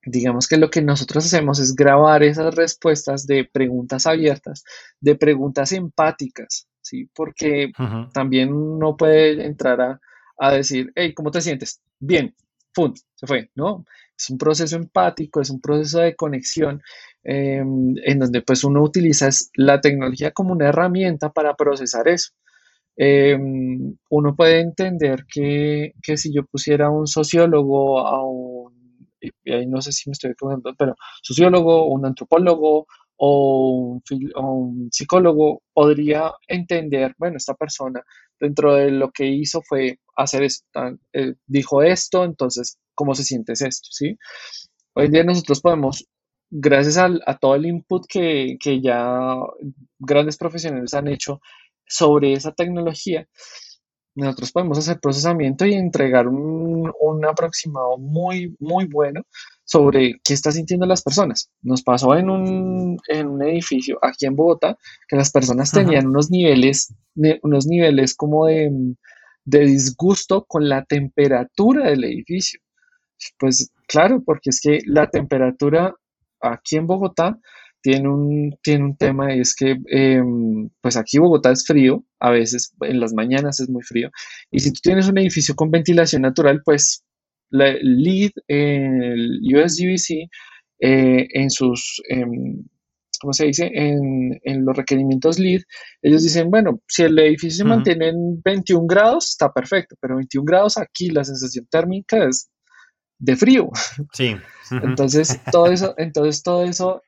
digamos 0.05 0.47
que 0.47 0.59
lo 0.59 0.71
que 0.71 0.81
nosotros 0.81 1.27
hacemos 1.27 1.59
es 1.59 1.75
grabar 1.75 2.23
esas 2.23 2.55
respuestas 2.55 3.27
de 3.27 3.47
preguntas 3.53 4.07
abiertas, 4.07 4.63
de 5.01 5.17
preguntas 5.17 5.73
empáticas, 5.73 6.69
¿sí? 6.83 7.11
Porque 7.13 7.73
también 8.15 8.53
uno 8.53 8.97
puede 8.97 9.45
entrar 9.45 9.81
a, 9.81 10.01
decir, 10.49 10.93
hey, 10.95 11.13
¿cómo 11.15 11.31
te 11.31 11.41
sientes? 11.41 11.81
Bien, 11.99 12.35
¡pum! 12.75 12.95
Se 13.15 13.27
fue, 13.27 13.51
¿no? 13.55 13.85
Es 14.19 14.31
un 14.31 14.39
proceso 14.39 14.77
empático, 14.77 15.41
es 15.41 15.51
un 15.51 15.61
proceso 15.61 16.01
de 16.01 16.17
conexión 16.17 16.83
em, 17.23 17.95
en 18.05 18.19
donde 18.19 18.43
pues 18.43 18.65
uno 18.65 18.83
utiliza 18.83 19.29
la 19.55 19.81
tecnología 19.81 20.33
como 20.33 20.53
una 20.53 20.69
herramienta 20.69 21.31
para 21.33 21.55
procesar 21.57 22.09
eso. 22.09 22.33
Em, 22.97 23.97
uno 24.11 24.37
puede 24.37 24.61
entender 24.61 25.27
que, 25.33 25.95
que 26.03 26.17
si 26.17 26.33
yo 26.35 26.45
pusiera 26.47 26.91
un 26.91 27.07
sociólogo 27.07 28.01
a 28.01 28.25
un 28.25 28.81
y 29.21 29.53
ahí 29.53 29.67
no 29.67 29.81
sé 29.83 29.93
si 29.93 30.09
me 30.09 30.13
estoy 30.13 30.33
equivocando, 30.33 30.75
pero 30.77 30.97
sociólogo, 31.23 31.87
un 31.87 32.07
antropólogo 32.07 32.87
o 33.17 34.01
un, 34.37 34.89
psicólogo 34.91 35.63
podría 35.73 36.33
entender, 36.49 37.15
bueno, 37.19 37.37
esta 37.37 37.55
persona 37.55 38.03
dentro 38.41 38.75
de 38.75 38.91
lo 38.91 39.11
que 39.11 39.27
hizo 39.27 39.63
fue 39.63 39.99
hacer 40.17 40.43
esto, 40.43 40.67
eh, 41.13 41.35
dijo 41.47 41.83
esto, 41.83 42.25
entonces, 42.25 42.79
¿cómo 42.95 43.15
se 43.15 43.25
siente 43.25 43.53
esto? 43.53 43.89
¿sí? 43.91 44.17
Hoy 44.95 45.09
día 45.09 45.25
nosotros 45.25 45.61
podemos, 45.61 46.07
gracias 46.51 46.99
a 46.99 47.39
todo 47.39 47.55
el 47.55 47.67
input 47.67 48.07
que, 48.09 48.57
que 48.59 48.81
ya 48.81 49.35
grandes 49.99 50.37
profesionales 50.37 50.95
han 50.95 51.09
hecho 51.09 51.41
sobre 51.87 52.33
esa 52.33 52.53
tecnología, 52.53 53.27
nosotros 54.15 54.53
podemos 54.53 54.79
hacer 54.79 55.01
procesamiento 55.01 55.67
y 55.67 55.75
entregar 55.75 56.29
un, 56.29 56.91
aproximado 57.29 57.97
muy, 57.99 58.57
muy 58.59 58.87
bueno 58.87 59.23
sobre 59.71 60.21
qué 60.25 60.35
están 60.35 60.53
sintiendo 60.53 60.85
las 60.85 61.03
personas. 61.03 61.49
Nos 61.63 61.83
pasó 61.83 62.17
en 62.17 62.29
un, 62.29 62.99
edificio 63.41 63.99
aquí 64.03 64.27
en 64.27 64.35
Bogotá 64.35 64.77
que 65.07 65.15
las 65.15 65.31
personas 65.31 65.71
tenían 65.71 66.09
unos 66.09 66.29
niveles, 66.29 66.93
unos 67.43 67.67
niveles 67.67 68.17
como 68.17 68.47
de, 68.47 68.69
de 69.45 69.61
disgusto 69.61 70.45
con 70.45 70.69
la 70.69 70.85
temperatura 70.85 71.89
del 71.89 72.03
edificio. 72.03 72.59
Pues 73.39 73.71
claro, 73.87 74.23
porque 74.25 74.51
es 74.51 74.61
que 74.61 74.81
la 74.87 75.09
temperatura 75.09 75.95
aquí 76.41 76.77
en 76.77 76.89
Bogotá 76.89 77.39
tiene 77.81 78.09
un, 78.09 78.59
tiene 78.63 78.85
un 78.85 78.97
tema 78.97 79.35
y 79.35 79.41
es 79.41 79.55
que 79.55 79.77
em, 79.87 80.69
pues 80.81 80.97
aquí 80.97 81.19
Bogotá 81.19 81.53
es 81.53 81.65
frío, 81.65 82.05
a 82.19 82.31
veces 82.31 82.75
en 82.81 82.99
las 82.99 83.15
mañanas 83.15 83.61
es 83.61 83.69
muy 83.71 83.83
frío, 83.83 84.11
y 84.51 84.59
si 84.59 84.73
tú 84.73 84.81
tienes 84.83 85.09
un 85.09 85.19
edificio 85.19 85.55
con 85.55 85.71
ventilación 85.71 86.23
natural, 86.23 86.61
pues 86.65 87.05
la 87.51 87.75
LEED, 87.81 88.31
el 88.49 89.41
USGBC, 89.45 90.29
eh, 90.81 91.29
en 91.33 91.51
sus, 91.51 92.03
em, 92.09 92.65
¿cómo 93.21 93.33
se 93.33 93.47
dice? 93.47 93.71
En, 93.75 94.41
en, 94.45 94.65
los 94.65 94.77
requerimientos 94.77 95.39
LEED, 95.39 95.63
ellos 96.03 96.23
dicen, 96.23 96.51
bueno, 96.51 96.81
si 96.89 97.03
el 97.03 97.19
edificio 97.19 97.65
se 97.65 97.69
mantiene 97.69 98.09
en 98.09 98.41
21 98.43 98.87
grados, 98.87 99.31
está 99.31 99.53
perfecto, 99.53 99.97
pero 100.01 100.17
21 100.17 100.45
grados 100.45 100.79
aquí 100.79 101.11
la 101.11 101.25
sensación 101.25 101.67
térmica 101.71 102.25
es 102.27 102.51
de 103.19 103.37
frío. 103.37 103.69
Sí. 104.13 104.37
Entonces, 104.71 105.41
todo 105.51 105.67
eso, 105.67 105.95
entonces, 105.99 106.45
todo 106.45 106.63
eso 106.63 107.03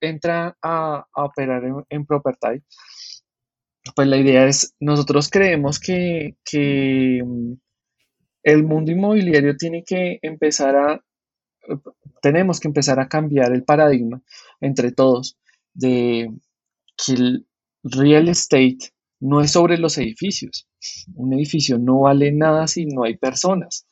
entra 0.00 0.54
a, 0.62 1.06
operar 1.14 1.64
en, 1.64 1.82
en 1.88 2.04
Property. 2.04 2.62
Pues 3.94 4.06
la 4.06 4.18
idea 4.18 4.46
es, 4.46 4.74
nosotros 4.80 5.30
creemos 5.30 5.80
que, 5.80 6.36
que 6.44 7.22
el 8.46 8.62
mundo 8.62 8.92
inmobiliario 8.92 9.56
tiene 9.56 9.82
que 9.84 10.20
empezar 10.22 10.76
a, 10.76 11.04
tenemos 12.22 12.60
que 12.60 12.68
empezar 12.68 13.00
a 13.00 13.08
cambiar 13.08 13.52
el 13.52 13.64
paradigma 13.64 14.22
entre 14.60 14.92
todos 14.92 15.36
de 15.74 16.30
que 16.96 17.12
el 17.14 17.46
real 17.82 18.28
estate 18.28 18.78
no 19.18 19.40
es 19.40 19.50
sobre 19.50 19.78
los 19.78 19.98
edificios. 19.98 20.68
Un 21.16 21.32
edificio 21.32 21.76
no 21.80 22.02
vale 22.02 22.30
nada 22.30 22.68
si 22.68 22.86
no 22.86 23.02
hay 23.02 23.16
personas. 23.16 23.84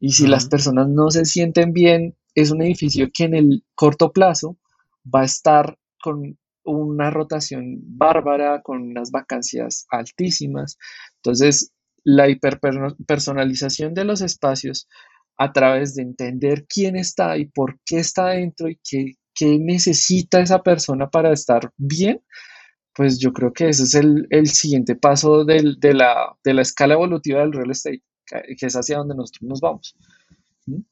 Y 0.00 0.12
si 0.12 0.26
las 0.26 0.48
personas 0.48 0.88
no 0.88 1.10
se 1.10 1.26
sienten 1.26 1.74
bien, 1.74 2.16
es 2.34 2.50
un 2.50 2.62
edificio 2.62 3.10
que 3.12 3.24
en 3.24 3.34
el 3.34 3.62
corto 3.74 4.10
plazo 4.10 4.56
va 5.04 5.20
a 5.20 5.26
estar 5.26 5.78
con 6.02 6.38
una 6.64 7.10
rotación 7.10 7.76
bárbara, 7.82 8.62
con 8.62 8.80
unas 8.80 9.10
vacancias 9.10 9.84
altísimas. 9.90 10.78
Entonces, 11.16 11.74
la 12.04 12.28
hiperpersonalización 12.28 13.94
de 13.94 14.04
los 14.04 14.20
espacios 14.20 14.88
a 15.36 15.52
través 15.52 15.94
de 15.94 16.02
entender 16.02 16.66
quién 16.66 16.96
está 16.96 17.36
y 17.38 17.46
por 17.46 17.78
qué 17.84 17.98
está 17.98 18.28
dentro 18.28 18.68
y 18.68 18.78
qué, 18.82 19.16
necesita 19.58 20.40
esa 20.40 20.62
persona 20.62 21.10
para 21.10 21.32
estar 21.32 21.72
bien, 21.76 22.22
pues 22.94 23.18
yo 23.18 23.32
creo 23.32 23.52
que 23.52 23.70
ese 23.70 23.84
es 23.84 23.94
el, 23.94 24.46
siguiente 24.46 24.94
paso 24.94 25.44
de, 25.44 25.62
la, 25.94 26.36
de, 26.44 26.54
la, 26.54 26.62
escala 26.62 26.94
evolutiva 26.94 27.40
del 27.40 27.52
real 27.52 27.70
estate, 27.70 28.02
que 28.26 28.66
es 28.66 28.76
hacia 28.76 28.98
donde 28.98 29.16
nosotros 29.16 29.42
nos 29.48 29.60
vamos. 29.60 29.96
¿Mm? 30.66 30.82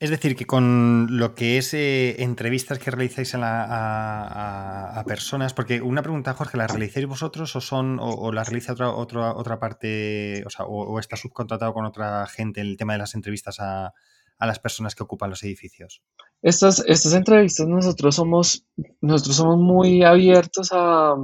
Es 0.00 0.10
decir, 0.10 0.36
que 0.36 0.46
con 0.46 1.18
lo 1.18 1.34
que 1.34 1.58
es 1.58 1.74
eh, 1.74 2.22
entrevistas 2.22 2.78
que 2.78 2.90
realizáis 2.92 3.34
a, 3.34 5.04
personas, 5.06 5.54
porque 5.54 5.80
una 5.80 6.02
pregunta, 6.02 6.34
Jorge, 6.34 6.56
¿la 6.56 6.68
realizáis 6.68 7.06
vosotros 7.06 7.56
o 7.56 7.60
son 7.60 7.98
o, 8.00 8.30
la 8.30 8.44
realiza 8.44 8.72
otra, 8.74 8.90
otra, 8.90 9.34
otra 9.34 9.58
parte, 9.58 10.44
o, 10.46 10.50
sea, 10.50 10.66
o, 10.66 10.98
está 11.00 11.16
subcontratado 11.16 11.74
con 11.74 11.84
otra 11.84 12.26
gente 12.26 12.60
el 12.60 12.76
tema 12.76 12.92
de 12.92 13.00
las 13.00 13.14
entrevistas 13.14 13.58
a, 13.58 13.92
las 14.38 14.60
personas 14.60 14.94
que 14.94 15.02
ocupan 15.02 15.30
los 15.30 15.42
edificios? 15.42 16.00
Estas, 16.42 16.84
estas 16.86 17.14
entrevistas 17.14 17.66
nosotros 17.66 18.14
somos, 18.14 18.64
nosotros 19.00 19.34
somos 19.34 19.58
muy 19.58 20.04
abiertos 20.04 20.70
a, 20.70 21.16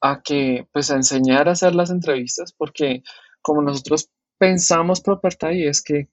a 0.00 0.22
que, 0.22 0.68
pues 0.72 0.92
a 0.92 0.96
enseñar 0.96 1.48
a 1.48 1.52
hacer 1.52 1.74
las 1.74 1.90
entrevistas, 1.90 2.52
porque 2.52 3.02
como 3.42 3.62
nosotros 3.62 4.10
pensamos 4.38 5.00
Property 5.00 5.66
es 5.66 5.82
que 5.82 6.08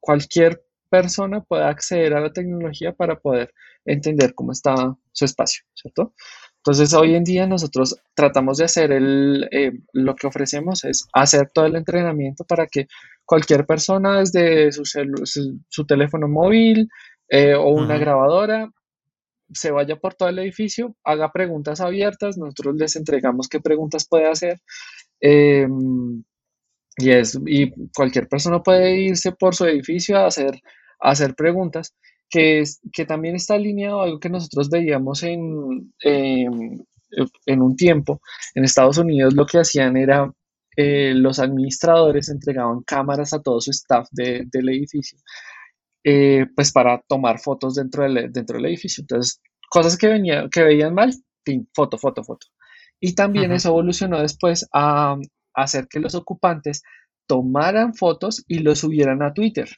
cualquier 0.00 0.67
persona 0.88 1.42
pueda 1.42 1.68
acceder 1.68 2.14
a 2.14 2.20
la 2.20 2.32
tecnología 2.32 2.92
para 2.92 3.16
poder 3.16 3.52
entender 3.84 4.34
cómo 4.34 4.52
está 4.52 4.96
su 5.12 5.24
espacio, 5.24 5.64
¿cierto? 5.74 6.14
Entonces, 6.58 6.92
hoy 6.92 7.14
en 7.14 7.24
día 7.24 7.46
nosotros 7.46 7.96
tratamos 8.14 8.58
de 8.58 8.64
hacer 8.64 8.92
el, 8.92 9.48
eh, 9.52 9.72
lo 9.92 10.14
que 10.16 10.26
ofrecemos 10.26 10.84
es 10.84 11.06
hacer 11.12 11.50
todo 11.52 11.66
el 11.66 11.76
entrenamiento 11.76 12.44
para 12.44 12.66
que 12.66 12.88
cualquier 13.24 13.64
persona 13.64 14.18
desde 14.18 14.72
su, 14.72 14.84
su, 14.84 15.86
teléfono 15.86 16.28
móvil 16.28 16.88
eh, 17.28 17.54
o 17.54 17.68
una 17.70 17.96
grabadora 17.98 18.70
se 19.52 19.70
vaya 19.70 19.96
por 19.96 20.14
todo 20.14 20.28
el 20.28 20.38
edificio, 20.40 20.94
haga 21.04 21.32
preguntas 21.32 21.80
abiertas, 21.80 22.36
nosotros 22.36 22.76
les 22.76 22.96
entregamos 22.96 23.48
qué 23.48 23.60
preguntas 23.60 24.06
puede 24.06 24.28
hacer. 24.28 24.60
Em, 25.20 26.22
y, 26.96 27.10
es, 27.10 27.38
y 27.46 27.72
cualquier 27.94 28.28
persona 28.28 28.62
puede 28.62 29.00
irse 29.00 29.32
por 29.32 29.54
su 29.54 29.64
edificio 29.66 30.18
a 30.18 30.26
hacer, 30.26 30.60
hacer 31.00 31.34
preguntas, 31.34 31.94
que, 32.30 32.60
es, 32.60 32.80
que 32.92 33.06
también 33.06 33.36
está 33.36 33.54
alineado 33.54 34.00
a 34.00 34.04
algo 34.04 34.20
que 34.20 34.28
nosotros 34.28 34.68
veíamos 34.70 35.22
en, 35.22 35.94
en 36.00 37.62
un 37.62 37.76
tiempo. 37.76 38.20
En 38.54 38.64
Estados 38.64 38.98
Unidos 38.98 39.34
lo 39.34 39.46
que 39.46 39.58
hacían 39.58 39.96
era 39.96 40.32
eh, 40.80 41.12
los 41.12 41.40
administradores 41.40 42.28
entregaban 42.28 42.84
cámaras 42.84 43.32
a 43.32 43.42
todo 43.42 43.60
su 43.60 43.72
staff 43.72 44.06
del 44.12 44.68
edificio, 44.68 45.18
eh, 46.04 46.46
pues 46.54 46.70
para 46.70 47.02
tomar 47.08 47.40
fotos 47.40 47.74
dentro 47.74 48.04
del, 48.04 48.30
dentro 48.32 48.58
del 48.58 48.66
edificio. 48.66 49.02
Entonces, 49.02 49.40
cosas 49.68 49.98
que, 49.98 50.06
venía, 50.06 50.48
que 50.48 50.62
veían 50.62 50.94
mal, 50.94 51.12
foto, 51.74 51.98
foto, 51.98 52.22
foto. 52.22 52.46
Y 53.00 53.16
también 53.16 53.50
eso 53.50 53.70
evolucionó 53.70 54.20
después 54.20 54.68
a, 54.72 55.16
hacer 55.52 55.88
que 55.88 55.98
los 55.98 56.14
ocupantes 56.14 56.84
tomaran 57.26 57.94
fotos 57.94 58.44
y 58.46 58.60
lo 58.60 58.76
subieran 58.76 59.20
a 59.24 59.34
Twitter. 59.34 59.68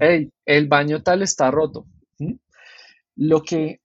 El 0.00 0.68
baño 0.68 1.02
tal 1.02 1.22
está 1.22 1.50
roto. 1.50 1.86
Lo 3.16 3.42
que 3.42 3.80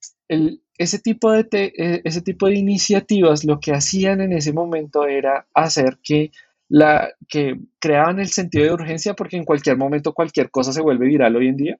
ese, 0.78 1.00
tipo 1.00 1.32
de 1.32 1.48
e, 1.52 2.02
ese 2.04 2.22
tipo 2.22 2.48
de 2.48 2.56
iniciativas 2.56 3.44
lo 3.44 3.60
que 3.60 3.74
hacían 3.74 4.22
en 4.22 4.34
ese 4.34 4.54
momento 4.54 5.06
era 5.06 5.48
hacer 5.54 6.00
que 6.04 6.32
la 6.68 7.10
que 7.28 7.60
creaban 7.80 8.20
el 8.20 8.30
sentido 8.30 8.66
de 8.66 8.74
urgencia 8.74 9.16
porque 9.16 9.38
en 9.38 9.44
cualquier 9.44 9.78
momento 9.78 10.14
cualquier 10.14 10.52
cosa 10.52 10.72
se 10.72 10.82
vuelve 10.82 11.08
viral 11.08 11.36
hoy 11.36 11.48
en 11.48 11.58
día. 11.58 11.78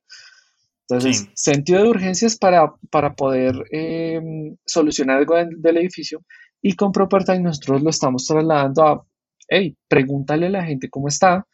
Entonces, 0.88 1.30
sentido 1.36 1.84
de 1.84 1.90
urgencia 1.90 2.26
es 2.26 2.36
para, 2.36 2.74
para 2.90 3.14
poder 3.14 3.64
em, 3.70 4.58
solucionar 4.66 5.18
algo 5.18 5.36
del 5.36 5.78
edificio 5.78 6.24
y 6.64 6.76
con 6.76 6.92
Property 6.92 7.40
nosotros 7.40 7.84
lo 7.84 7.92
estamos 7.92 8.26
trasladando 8.26 8.84
a, 8.84 9.06
hey, 9.48 9.78
pregúntale 9.88 10.48
a 10.48 10.50
la 10.50 10.64
gente 10.64 10.90
cómo 10.90 11.08
está, 11.08 11.46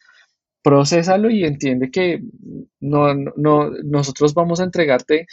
procésalo 0.66 1.30
y 1.30 1.44
entiende 1.44 1.92
que 1.92 2.20
no, 2.80 3.14
no, 3.14 3.70
nosotros 3.84 4.34
vamos 4.34 4.58
a 4.58 4.64
entregarte, 4.64 5.28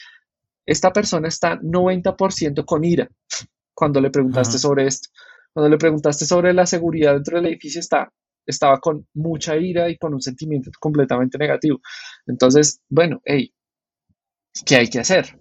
esta 0.63 0.93
persona 0.93 1.27
está 1.27 1.59
90% 1.59 2.63
con 2.63 2.85
ira 2.85 3.09
cuando 3.73 3.99
le 3.99 4.11
preguntaste 4.11 4.59
sobre 4.59 4.85
esto. 4.85 5.09
Cuando 5.51 5.69
le 5.69 5.79
preguntaste 5.79 6.27
sobre 6.27 6.53
la 6.53 6.67
seguridad 6.67 7.15
dentro 7.15 7.37
del 7.37 7.47
edificio, 7.47 7.79
está, 7.79 8.13
estaba 8.45 8.79
con 8.79 9.07
mucha 9.15 9.57
ira 9.57 9.89
y 9.89 9.97
con 9.97 10.13
un 10.13 10.21
sentimiento 10.21 10.69
completamente 10.79 11.39
negativo. 11.39 11.81
Entonces, 12.27 12.79
bueno, 12.87 13.19
hey, 13.25 13.51
¿qué 14.67 14.75
hay 14.75 14.87
que 14.87 14.99
hacer? 14.99 15.35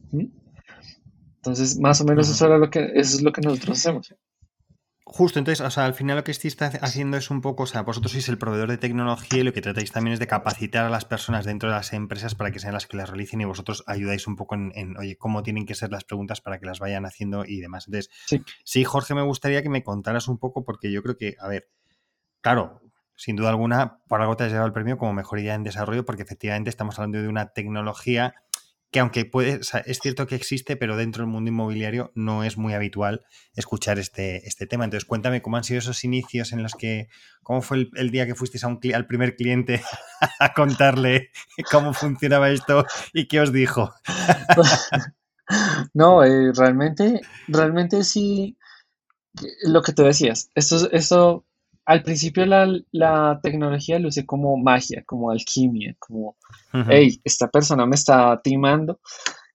Entonces, 1.37 1.79
más 1.79 2.01
o 2.01 2.07
menos 2.07 2.31
eso, 2.31 2.49
lo 2.57 2.71
que, 2.71 2.93
eso 2.95 3.17
es 3.17 3.23
lo 3.23 3.31
que 3.31 3.43
nosotros 3.43 3.79
hacemos. 3.79 4.15
Justo, 5.15 5.39
entonces, 5.39 5.61
o 5.61 5.71
sea, 5.71 5.85
al 5.85 5.93
final 5.93 6.17
lo 6.17 6.25
que 6.25 6.31
estáis 6.31 6.57
haciendo 6.81 7.19
es 7.19 7.31
un 7.31 7.43
poco, 7.43 7.65
o 7.65 7.67
sea, 7.67 7.83
vosotros 7.83 8.13
sois 8.13 8.31
el 8.31 8.39
proveedor 8.39 8.71
de 8.71 8.79
tecnología 8.79 9.41
y 9.41 9.43
lo 9.43 9.53
que 9.53 9.61
tratáis 9.61 9.93
también 9.93 10.15
es 10.15 10.19
de 10.19 10.27
capacitar 10.27 10.87
a 10.87 10.89
las 10.89 11.05
personas 11.05 11.45
dentro 11.45 11.69
de 11.69 11.75
las 11.75 11.93
empresas 11.93 12.35
para 12.35 12.51
que 12.51 12.59
sean 12.59 12.73
las 12.73 12.87
que 12.87 12.97
las 12.97 13.11
realicen 13.11 13.43
y 13.43 13.45
vosotros 13.45 13.85
ayudáis 13.87 14.27
un 14.27 14.37
poco 14.37 14.55
en, 14.55 14.97
oye, 14.97 15.17
cómo 15.19 15.43
tienen 15.43 15.67
que 15.67 15.75
ser 15.75 15.91
las 15.91 16.05
preguntas 16.05 16.41
para 16.41 16.59
que 16.59 16.65
las 16.65 16.79
vayan 16.79 17.05
haciendo 17.05 17.45
y 17.45 17.61
demás. 17.61 17.89
Entonces, 17.89 18.11
sí. 18.65 18.85
Jorge, 18.85 19.15
me 19.15 19.21
gustaría 19.21 19.63
que 19.63 19.69
me 19.69 19.83
contaras 19.83 20.29
un 20.29 20.39
poco 20.39 20.65
porque 20.65 20.91
yo 20.91 21.03
creo 21.03 21.19
que, 21.19 21.37
a 21.39 21.47
ver, 21.47 21.69
claro, 22.41 22.81
sin 23.15 23.37
duda 23.37 23.51
alguna, 23.51 23.99
por 24.09 24.23
algo 24.23 24.35
te 24.37 24.45
has 24.45 24.51
llevado 24.51 24.67
el 24.67 24.73
premio 24.73 24.97
como 24.97 25.13
mejor 25.13 25.41
idea 25.41 25.55
en 25.55 25.63
desarrollo 25.63 26.07
porque 26.07 26.23
efectivamente 26.23 26.71
estamos 26.71 26.99
hablando 26.99 27.21
de 27.21 27.29
una 27.29 27.53
tecnología 27.53 28.35
que 28.93 29.01
aunque 29.01 29.31
es 29.87 29.99
cierto 30.01 30.27
que 30.27 30.35
existe, 30.35 30.77
pero 30.77 30.99
dentro 30.99 31.23
del 31.23 31.33
mundo 31.33 31.49
inmobiliario 31.49 32.13
no 32.15 32.45
es 32.45 32.59
muy 32.59 32.75
habitual 32.75 33.25
escuchar 33.55 33.99
este, 33.99 34.47
este 34.47 34.67
tema. 34.67 34.85
Entonces, 34.85 35.07
cuéntame 35.07 35.41
cómo 35.41 35.57
han 35.57 35.65
sido 35.65 35.79
esos 35.79 36.05
inicios 36.05 36.53
en 36.53 36.63
los 36.63 36.75
que, 36.75 37.09
cómo 37.43 37.63
fue 37.63 37.89
el, 37.95 38.11
día 38.11 38.27
que 38.27 38.35
fuisteis 38.35 38.65
a 38.65 38.69
un, 38.69 38.79
al 38.95 39.07
primer 39.07 39.35
cliente 39.35 39.83
a 40.39 40.53
contarle 40.53 41.31
cómo 41.71 41.95
funcionaba 41.95 42.51
esto 42.51 42.85
y 43.15 43.27
qué 43.29 43.41
os 43.41 43.51
dijo. 43.51 43.95
no, 45.95 46.23
eh, 46.23 46.53
realmente, 46.55 47.23
realmente 47.49 48.05
sí, 48.05 48.59
lo 49.63 49.81
que 49.81 49.95
tú 49.95 50.03
decías, 50.03 50.51
esto, 50.55 50.91
esto 50.91 51.47
al 51.85 52.03
principio 52.03 52.47
la, 52.47 53.41
tecnología 53.43 53.99
luce 53.99 54.25
como 54.25 54.57
magia, 54.57 55.03
como 55.05 55.31
alquimia, 55.31 55.95
como, 55.99 56.37
hey, 56.89 57.21
esta 57.25 57.49
persona 57.49 57.87
me 57.87 57.97
está 57.97 58.41
timando. 58.43 59.01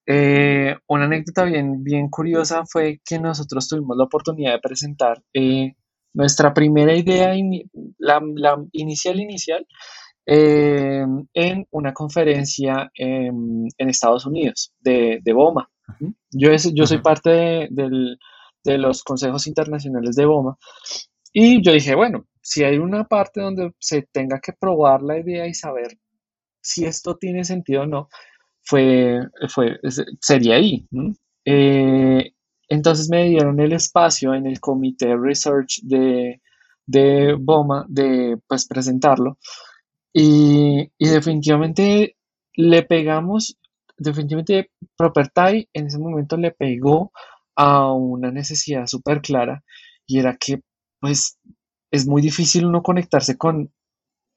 Eh, 0.06 0.74
una 0.86 1.04
anécdota 1.04 1.44
bien, 1.44 1.82
bien 1.84 2.08
curiosa 2.08 2.64
fue 2.66 3.00
que 3.04 3.18
nosotros 3.18 3.68
tuvimos 3.68 3.96
la 3.96 4.04
oportunidad 4.04 4.52
de 4.52 4.60
presentar 4.60 5.22
eh, 5.34 5.74
nuestra 6.14 6.54
primera 6.54 6.94
idea, 6.94 7.34
la, 7.98 8.20
inicial 8.72 9.20
inicial, 9.20 9.66
eh, 10.26 11.04
en 11.34 11.66
una 11.70 11.92
conferencia 11.94 12.90
en 12.94 13.68
Estados 13.78 14.26
Unidos 14.26 14.72
de, 14.80 15.20
BOMA. 15.24 15.68
Yo, 16.30 16.50
yo 16.74 16.86
soy 16.86 16.98
parte 16.98 17.68
de 17.70 18.78
los 18.78 19.02
consejos 19.02 19.46
internacionales 19.46 20.16
de 20.16 20.26
BOMA 20.26 20.58
y 21.40 21.62
yo 21.62 21.72
dije, 21.72 21.94
bueno, 21.94 22.26
si 22.42 22.64
hay 22.64 22.78
una 22.78 23.04
parte 23.04 23.40
donde 23.40 23.70
se 23.78 24.02
tenga 24.10 24.40
que 24.40 24.52
probar 24.52 25.02
la 25.02 25.20
idea 25.20 25.46
y 25.46 25.54
saber 25.54 25.96
si 26.60 26.84
esto 26.84 27.16
tiene 27.16 27.44
sentido 27.44 27.82
o 27.82 27.86
no, 27.86 28.08
fue, 28.62 29.20
fue, 29.48 29.78
sería 30.20 30.56
ahí. 30.56 30.88
Eh, 31.44 32.32
entonces 32.68 33.08
me 33.08 33.28
dieron 33.28 33.60
el 33.60 33.72
espacio 33.72 34.34
en 34.34 34.48
el 34.48 34.58
comité 34.58 35.16
research 35.16 35.80
de, 35.84 36.40
de 36.86 37.36
BOMA 37.38 37.86
de 37.88 38.36
pues 38.48 38.66
presentarlo. 38.66 39.38
Y, 40.12 40.90
y 40.98 41.08
definitivamente 41.08 42.16
le 42.54 42.82
pegamos, 42.82 43.56
definitivamente 43.96 44.72
Property 44.96 45.68
en 45.72 45.86
ese 45.86 45.98
momento 46.00 46.36
le 46.36 46.50
pegó 46.50 47.12
a 47.54 47.92
una 47.92 48.32
necesidad 48.32 48.86
súper 48.86 49.22
clara 49.22 49.62
y 50.04 50.18
era 50.18 50.36
que 50.36 50.62
pues 51.00 51.38
es 51.90 52.06
muy 52.06 52.22
difícil 52.22 52.66
uno 52.66 52.82
conectarse 52.82 53.36
con 53.38 53.72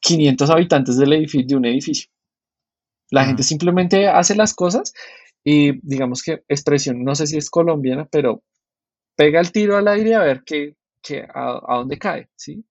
500 0.02 0.50
habitantes 0.52 0.98
del 0.98 1.14
edificio, 1.14 1.48
de 1.48 1.56
un 1.58 1.66
edificio. 1.66 2.10
La 3.10 3.26
gente 3.26 3.44
simplemente 3.44 4.08
hace 4.08 4.36
las 4.36 4.54
cosas 4.54 4.94
y 5.44 5.80
digamos 5.88 6.24
que 6.24 6.44
expresión, 6.48 7.04
no 7.04 7.16
sé 7.16 7.28
si 7.28 7.38
es 7.38 7.50
colombiana, 7.50 8.08
pero 8.10 8.44
pega 9.16 9.40
el 9.42 9.52
tiro 9.52 9.78
al 9.78 9.88
aire 9.90 10.16
a 10.16 10.22
ver 10.24 10.44
qué, 10.46 10.76
qué- 11.04 11.28
a, 11.34 11.62
a 11.68 11.78
dónde 11.80 12.00
cae, 12.00 12.30
¿sí? 12.36 12.66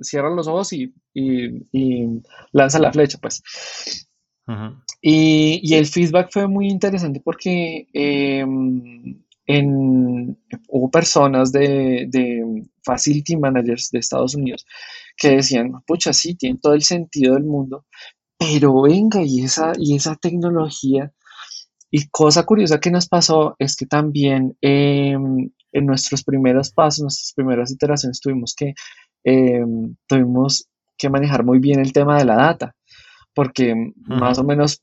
Cierra 0.00 0.30
los 0.30 0.48
ojos 0.48 0.72
y, 0.74 0.94
y- 1.14 1.62
y 1.72 2.22
lanza 2.52 2.78
la 2.80 2.92
flecha, 2.92 3.18
pues. 3.22 3.42
Y, 5.00 5.60
y 5.62 5.74
el 5.74 5.86
feedback 5.86 6.30
fue 6.32 6.46
muy 6.48 6.68
interesante 6.68 7.20
porque 7.20 7.86
em, 7.92 9.22
en, 9.46 10.38
hubo 10.68 10.90
personas 10.90 11.52
de, 11.52 12.06
de 12.08 12.64
facility 12.86 13.36
managers 13.36 13.90
de 13.90 13.98
Estados 13.98 14.34
Unidos 14.34 14.64
que 15.16 15.36
decían, 15.36 15.72
pucha, 15.86 16.12
sí, 16.12 16.36
tiene 16.36 16.58
todo 16.62 16.74
el 16.74 16.82
sentido 16.82 17.34
del 17.34 17.44
mundo, 17.44 17.84
pero 18.38 18.82
venga, 18.82 19.22
y 19.22 19.42
esa, 19.44 19.72
y 19.78 19.96
esa 19.96 20.14
tecnología, 20.16 21.12
y 21.90 22.08
cosa 22.08 22.44
curiosa 22.44 22.80
que 22.80 22.90
nos 22.90 23.08
pasó 23.08 23.56
es 23.58 23.76
que 23.76 23.86
también 23.86 24.56
em, 24.60 25.50
en 25.72 25.86
nuestros 25.86 26.22
primeros 26.24 26.70
pasos, 26.72 27.02
nuestras 27.02 27.32
primeras 27.34 27.70
iteraciones, 27.72 28.20
tuvimos 28.20 28.54
que, 28.54 28.74
em, 29.24 29.96
tuvimos 30.06 30.68
que 30.98 31.10
manejar 31.10 31.44
muy 31.44 31.58
bien 31.58 31.80
el 31.80 31.92
tema 31.92 32.18
de 32.18 32.24
la 32.24 32.36
data 32.36 32.74
porque 33.36 33.92
más 34.06 34.38
o 34.38 34.44
menos 34.44 34.80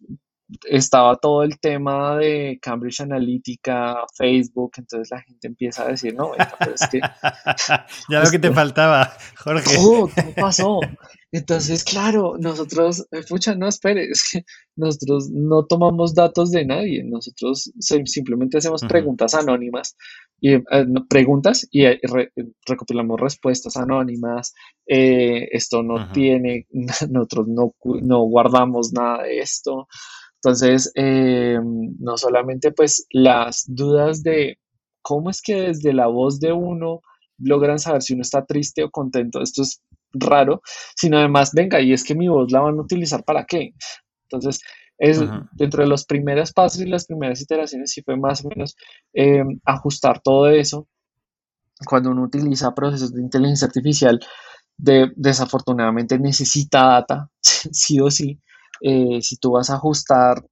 estaba 0.69 1.15
todo 1.17 1.43
el 1.43 1.60
tema 1.60 2.17
de 2.17 2.60
Cambridge 2.62 3.01
Analytica, 3.01 3.97
Facebook, 4.17 4.73
entonces 4.77 5.10
la 5.12 5.21
gente 5.21 5.47
empieza 5.47 5.84
a 5.84 5.88
decir, 5.89 6.13
no, 6.15 6.32
venga, 6.32 6.53
pero 6.60 6.73
es 6.75 6.88
que 6.89 6.99
Ya 8.10 8.23
lo 8.23 8.29
que 8.29 8.39
te 8.39 8.51
faltaba, 8.51 9.13
Jorge. 9.38 9.75
todo, 9.75 10.10
todo 10.15 10.34
pasó. 10.36 10.79
Entonces, 11.32 11.84
claro, 11.84 12.36
nosotros, 12.39 13.08
pucha, 13.27 13.56
no, 13.56 13.67
espere, 13.67 14.08
es 14.12 14.29
que 14.32 14.45
nosotros 14.75 15.32
no 15.32 15.65
tomamos 15.65 16.13
datos 16.13 16.51
de 16.51 16.63
nadie, 16.65 17.03
nosotros 17.03 17.71
simplemente 17.79 18.60
hacemos 18.60 18.84
preguntas 18.84 19.34
anónimas 19.34 19.95
y 20.39 20.53
eh, 20.53 20.63
preguntas 21.10 21.67
y 21.71 21.86
eh, 21.86 21.99
re- 22.03 22.32
recopilamos 22.67 23.19
respuestas 23.19 23.77
anónimas. 23.77 24.53
eh, 24.86 25.47
esto 25.51 25.82
no 25.82 26.12
tiene, 26.12 26.67
nosotros 27.10 27.47
no, 27.47 27.73
no 28.03 28.19
guardamos 28.25 28.93
nada 28.93 29.23
de 29.23 29.39
esto. 29.39 29.88
Entonces, 30.43 30.91
eh, 30.95 31.58
no 31.63 32.17
solamente 32.17 32.73
pues 32.73 33.08
las 33.12 33.63
dudas 33.65 34.23
de 34.23 34.60
cómo 35.01 35.29
es 35.29 35.41
que 35.41 35.56
desde 35.69 35.93
la 35.93 36.08
voz 36.08 36.41
de 36.41 36.51
uno 36.51 36.99
logran 37.38 37.79
saber 37.79 38.01
si 38.01 38.13
uno 38.13 38.23
está 38.23 38.45
triste 38.45 38.84
o 38.84 38.91
contento, 38.91 39.41
esto 39.41 39.62
es 39.62 39.82
raro, 40.12 40.62
sino 40.97 41.17
además, 41.17 41.51
venga, 41.53 41.79
y 41.79 41.93
es 41.93 42.03
que 42.03 42.13
mi 42.13 42.27
voz 42.27 42.51
la 42.51 42.60
van 42.60 42.77
a 42.77 42.82
utilizar 42.82 43.23
para 43.23 43.45
qué. 43.45 43.73
Entonces, 44.23 44.60
es 44.97 45.21
dentro 45.53 45.84
de 45.84 45.89
los 45.89 46.06
primeros 46.06 46.51
pasos 46.51 46.82
y 46.82 46.88
las 46.88 47.06
primeras 47.06 47.39
iteraciones, 47.41 47.91
sí 47.91 48.01
fue 48.03 48.17
más 48.17 48.43
o 48.43 48.49
menos 48.49 48.75
eh, 49.13 49.43
ajustar 49.63 50.21
todo 50.21 50.49
eso. 50.49 50.89
Cuando 51.86 52.12
uno 52.12 52.23
utiliza 52.23 52.75
procesos 52.75 53.13
de 53.13 53.21
inteligencia 53.21 53.67
artificial, 53.67 54.19
de, 54.77 55.10
desafortunadamente 55.15 56.19
necesita 56.19 56.86
data, 56.86 57.29
sí 57.41 58.01
o 58.01 58.12
sí. 58.12 58.39
Eh, 58.84 59.22
si 59.22 59.38
tú 59.38 59.52
vas 59.54 59.69
a 59.69 59.76
ajustar 59.76 60.43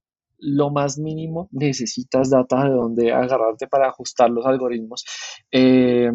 lo 0.44 0.72
más 0.72 0.98
mínimo, 0.98 1.48
necesitas 1.52 2.30
data 2.32 2.64
de 2.64 2.72
donde 2.72 3.12
agarrarte 3.12 3.68
para 3.68 3.90
ajustar 3.90 4.30
los 4.32 4.46
algoritmos. 4.46 5.04
Eh, 5.52 6.10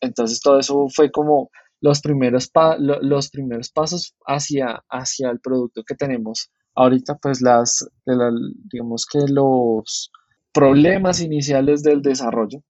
entonces 0.00 0.40
todo 0.40 0.58
eso 0.58 0.86
fue 0.88 1.10
como 1.12 1.50
los 1.80 2.00
primeros, 2.00 2.48
pa- 2.48 2.76
lo- 2.78 3.00
los 3.00 3.30
primeros 3.30 3.70
pasos 3.70 4.14
hacia, 4.26 4.82
hacia 4.88 5.30
el 5.30 5.38
producto 5.40 5.82
que 5.84 5.94
tenemos 5.94 6.50
ahorita, 6.74 7.18
pues 7.18 7.40
las, 7.42 7.86
la- 8.06 8.32
digamos 8.72 9.06
que 9.06 9.20
los 9.28 10.10
problemas 10.52 11.20
iniciales 11.20 11.82
del 11.84 12.02
desarrollo. 12.02 12.62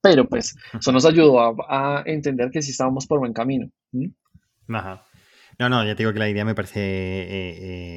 Pero 0.00 0.26
pues 0.28 0.56
eso 0.80 0.90
nos 0.92 1.04
ayudó 1.04 1.38
a, 1.40 1.54
a 2.00 2.02
entender 2.06 2.50
que 2.50 2.62
sí 2.62 2.70
estábamos 2.72 3.06
por 3.06 3.18
buen 3.20 3.32
camino. 3.34 3.68
¿sí? 3.92 4.12
Ajá. 4.68 5.04
No, 5.62 5.68
no, 5.68 5.84
ya 5.84 5.94
te 5.94 6.02
digo 6.02 6.12
que 6.12 6.18
la 6.18 6.28
idea 6.28 6.44
me 6.44 6.56
parece 6.56 6.80
eh, 6.80 7.26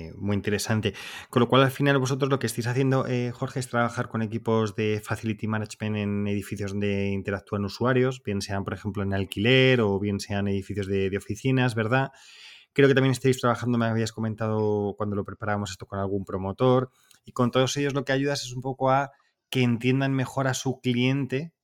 eh, 0.09 0.13
muy 0.17 0.35
interesante. 0.35 0.93
Con 1.31 1.39
lo 1.39 1.49
cual, 1.49 1.63
al 1.63 1.71
final, 1.71 1.97
vosotros 1.97 2.29
lo 2.29 2.37
que 2.37 2.45
estáis 2.45 2.67
haciendo, 2.67 3.07
eh, 3.07 3.31
Jorge, 3.31 3.59
es 3.59 3.67
trabajar 3.67 4.07
con 4.07 4.21
equipos 4.21 4.75
de 4.75 5.01
facility 5.03 5.47
management 5.47 5.95
en 5.95 6.27
edificios 6.27 6.73
donde 6.73 7.07
interactúan 7.07 7.65
usuarios, 7.65 8.21
bien 8.23 8.43
sean, 8.43 8.65
por 8.65 8.75
ejemplo, 8.75 9.01
en 9.01 9.15
alquiler 9.15 9.81
o 9.81 9.99
bien 9.99 10.19
sean 10.19 10.47
edificios 10.47 10.85
de, 10.85 11.09
de 11.09 11.17
oficinas, 11.17 11.73
¿verdad? 11.73 12.11
Creo 12.71 12.87
que 12.87 12.93
también 12.93 13.13
estáis 13.13 13.41
trabajando, 13.41 13.79
me 13.79 13.87
habías 13.87 14.11
comentado 14.11 14.93
cuando 14.95 15.15
lo 15.15 15.25
preparábamos 15.25 15.71
esto 15.71 15.87
con 15.87 15.97
algún 15.97 16.23
promotor. 16.23 16.91
Y 17.25 17.31
con 17.31 17.49
todos 17.49 17.75
ellos 17.77 17.95
lo 17.95 18.05
que 18.05 18.11
ayudas 18.11 18.43
es 18.43 18.53
un 18.53 18.61
poco 18.61 18.91
a 18.91 19.09
que 19.49 19.63
entiendan 19.63 20.13
mejor 20.13 20.47
a 20.47 20.53
su 20.53 20.79
cliente 20.81 21.54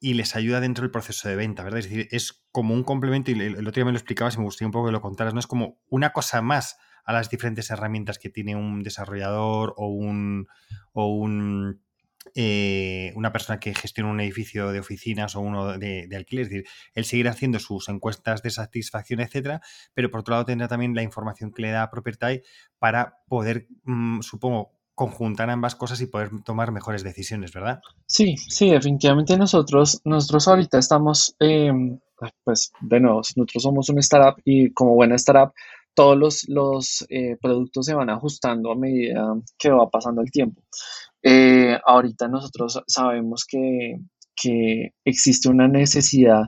y 0.00 0.14
les 0.14 0.34
ayuda 0.34 0.60
dentro 0.60 0.82
del 0.82 0.90
proceso 0.90 1.28
de 1.28 1.36
venta, 1.36 1.62
¿verdad? 1.62 1.80
Es 1.80 1.90
decir, 1.90 2.08
es 2.10 2.44
como 2.52 2.74
un 2.74 2.82
complemento, 2.82 3.30
y 3.30 3.40
el 3.40 3.68
otro 3.68 3.80
día 3.80 3.84
me 3.84 3.92
lo 3.92 3.98
explicabas 3.98 4.34
y 4.34 4.38
me 4.38 4.44
gustaría 4.44 4.68
un 4.68 4.72
poco 4.72 4.86
que 4.86 4.92
lo 4.92 5.02
contaras, 5.02 5.34
¿no? 5.34 5.40
Es 5.40 5.46
como 5.46 5.78
una 5.88 6.12
cosa 6.12 6.40
más 6.42 6.78
a 7.04 7.12
las 7.12 7.28
diferentes 7.30 7.70
herramientas 7.70 8.18
que 8.18 8.30
tiene 8.30 8.56
un 8.56 8.82
desarrollador 8.82 9.74
o 9.76 9.88
un, 9.88 10.46
o 10.92 11.14
un 11.14 11.82
eh, 12.34 13.12
una 13.16 13.32
persona 13.32 13.58
que 13.58 13.74
gestiona 13.74 14.10
un 14.10 14.20
edificio 14.20 14.70
de 14.70 14.80
oficinas 14.80 15.34
o 15.36 15.40
uno 15.40 15.78
de, 15.78 16.06
de 16.06 16.16
alquiler. 16.16 16.44
Es 16.44 16.50
decir, 16.50 16.66
él 16.94 17.04
seguirá 17.04 17.30
haciendo 17.30 17.58
sus 17.58 17.88
encuestas 17.88 18.42
de 18.42 18.50
satisfacción, 18.50 19.20
etcétera, 19.20 19.60
pero 19.94 20.10
por 20.10 20.20
otro 20.20 20.32
lado 20.32 20.44
tendrá 20.44 20.68
también 20.68 20.94
la 20.94 21.02
información 21.02 21.52
que 21.52 21.62
le 21.62 21.70
da 21.70 21.90
Property 21.90 22.42
para 22.78 23.16
poder, 23.26 23.66
mm, 23.84 24.20
supongo, 24.20 24.79
conjuntar 25.00 25.48
ambas 25.48 25.76
cosas 25.76 25.98
y 26.02 26.06
poder 26.08 26.28
tomar 26.44 26.72
mejores 26.72 27.02
decisiones, 27.02 27.54
¿verdad? 27.54 27.80
Sí, 28.04 28.36
sí, 28.36 28.68
definitivamente 28.68 29.34
nosotros, 29.38 30.02
nosotros 30.04 30.46
ahorita 30.46 30.78
estamos, 30.78 31.34
eh, 31.40 31.72
pues 32.44 32.70
de 32.82 33.00
nuevo, 33.00 33.22
nosotros 33.34 33.62
somos 33.62 33.88
una 33.88 34.00
startup 34.00 34.42
y 34.44 34.74
como 34.74 34.94
buena 34.94 35.14
startup, 35.14 35.54
todos 35.94 36.18
los, 36.18 36.46
los 36.50 37.06
eh, 37.08 37.38
productos 37.40 37.86
se 37.86 37.94
van 37.94 38.10
ajustando 38.10 38.70
a 38.70 38.76
medida 38.76 39.36
que 39.58 39.70
va 39.70 39.88
pasando 39.88 40.20
el 40.20 40.30
tiempo. 40.30 40.60
Eh, 41.22 41.78
ahorita 41.82 42.28
nosotros 42.28 42.82
sabemos 42.86 43.46
que, 43.46 44.00
que 44.36 44.92
existe 45.06 45.48
una 45.48 45.66
necesidad 45.66 46.42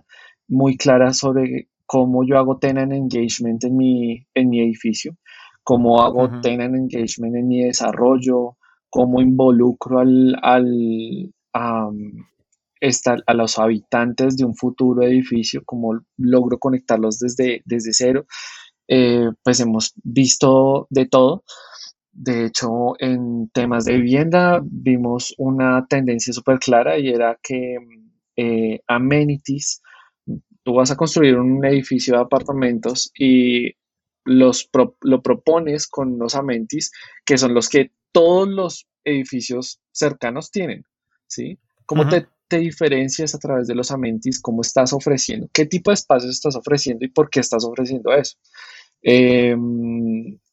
muy 0.47 0.77
clara 0.77 1.15
sobre 1.15 1.71
cómo 1.87 2.23
yo 2.27 2.37
hago 2.37 2.59
tenant 2.59 2.93
engagement 2.93 3.65
en 3.65 3.79
mi, 3.79 4.27
en 4.35 4.51
mi 4.51 4.61
edificio, 4.61 5.17
cómo 5.65 6.03
hago 6.03 6.29
Ujú. 6.29 6.41
tenant 6.41 6.75
engagement 6.77 7.37
en 7.37 7.49
mi 7.49 7.63
desarrollo, 7.65 8.57
cómo 8.91 9.21
involucro 9.21 10.01
al, 10.01 10.37
al, 10.43 11.33
a, 11.55 11.91
esta- 12.81 13.19
a 13.27 13.35
los 13.35 13.59
habitantes 13.59 14.37
de 14.37 14.45
un 14.45 14.55
futuro 14.57 15.03
edificio, 15.03 15.63
cómo 15.65 16.01
logro 16.17 16.59
conectarlos 16.59 17.19
desde, 17.19 17.63
desde 17.65 17.93
cero. 17.93 18.27
Eh, 18.89 19.29
pues 19.45 19.61
hemos 19.61 19.95
visto 20.03 20.87
de 20.91 21.07
todo. 21.07 21.45
De 22.13 22.47
hecho, 22.47 22.95
en 23.01 23.51
temas 23.51 23.85
de 23.87 23.97
vivienda 23.99 24.61
vimos 24.65 25.35
una 25.39 25.87
tendencia 25.89 26.33
súper 26.33 26.59
clara 26.59 26.99
y 26.99 27.09
era 27.09 27.39
que 27.43 27.77
eh, 28.37 28.81
amenities, 28.89 29.83
tú 30.65 30.75
vas 30.75 30.91
a 30.91 30.97
construir 30.97 31.37
un 31.39 31.65
edificio 31.65 32.15
de 32.15 32.23
apartamentos 32.23 33.11
y 33.19 33.73
los 34.25 34.65
pro- 34.65 34.97
lo 35.03 35.23
propones 35.23 35.87
con 35.89 36.13
unos 36.15 36.35
amenities 36.35 36.93
que 37.25 37.39
son 37.39 37.55
los 37.55 37.69
que 37.69 37.93
todos 38.13 38.49
los 38.49 38.87
edificios 39.05 39.81
cercanos 39.93 40.51
tienen, 40.51 40.85
¿sí? 41.27 41.59
¿Cómo 41.87 42.07
te, 42.07 42.29
te 42.49 42.59
diferencias 42.59 43.35
a 43.35 43.39
través 43.39 43.67
de 43.67 43.75
los 43.75 43.91
amenities? 43.91 44.41
¿Cómo 44.41 44.63
estás 44.63 44.93
ofreciendo? 44.93 45.49
¿Qué 45.53 45.67
tipo 45.67 45.91
de 45.91 45.95
espacios 45.95 46.31
estás 46.33 46.57
ofreciendo 46.57 47.05
y 47.05 47.09
por 47.09 47.31
qué 47.31 47.41
estás 47.41 47.65
ofreciendo 47.65 48.13
eso? 48.13 48.37
Eh, 49.03 49.57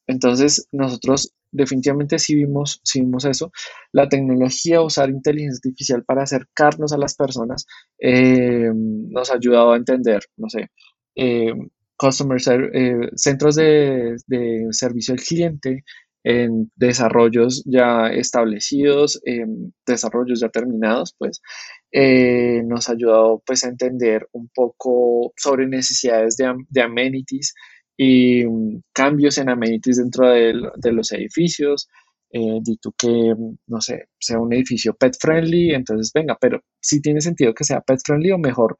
entonces, 0.07 0.67
nosotros 0.71 1.33
definitivamente 1.51 2.17
sí 2.19 2.35
vimos, 2.35 2.81
sí 2.83 3.01
vimos 3.01 3.25
eso. 3.25 3.51
La 3.91 4.09
tecnología, 4.09 4.81
usar 4.81 5.09
inteligencia 5.09 5.57
artificial 5.63 6.03
para 6.03 6.23
acercarnos 6.23 6.93
a 6.93 6.97
las 6.97 7.15
personas, 7.15 7.65
eh, 7.99 8.71
nos 8.73 9.29
ha 9.31 9.35
ayudado 9.35 9.73
a 9.73 9.77
entender, 9.77 10.21
no 10.37 10.49
sé, 10.49 10.71
eh, 11.15 11.53
customer 11.99 12.39
eh, 12.73 13.09
centros 13.15 13.55
de, 13.55 14.15
de 14.27 14.67
servicio 14.71 15.13
al 15.13 15.19
cliente 15.19 15.83
en 16.23 16.71
desarrollos 16.75 17.63
ya 17.65 18.07
establecidos, 18.07 19.21
en 19.23 19.73
desarrollos 19.85 20.39
ya 20.41 20.49
terminados, 20.49 21.15
pues 21.17 21.41
eh, 21.91 22.61
nos 22.65 22.89
ha 22.89 22.93
ayudado 22.93 23.41
pues 23.45 23.63
a 23.63 23.69
entender 23.69 24.27
un 24.33 24.49
poco 24.53 25.33
sobre 25.37 25.67
necesidades 25.67 26.37
de, 26.37 26.53
de 26.69 26.81
amenities 26.81 27.53
y 27.97 28.45
mm, 28.45 28.81
cambios 28.93 29.37
en 29.37 29.49
amenities 29.49 29.97
dentro 29.97 30.29
de, 30.29 30.53
los 30.91 31.11
edificios. 31.11 31.89
Eh, 32.31 32.59
di 32.61 32.77
tú 32.77 32.93
que, 32.97 33.07
mm, 33.07 33.57
no 33.67 33.81
sé, 33.81 34.09
sea 34.19 34.39
un 34.39 34.53
edificio 34.53 34.93
pet 34.93 35.15
friendly, 35.19 35.73
entonces 35.73 36.11
venga, 36.13 36.37
pero 36.39 36.61
si 36.79 37.01
tiene 37.01 37.21
sentido 37.21 37.53
que 37.53 37.63
sea 37.63 37.81
pet 37.81 37.99
friendly 38.05 38.31
o 38.31 38.37
mejor, 38.37 38.77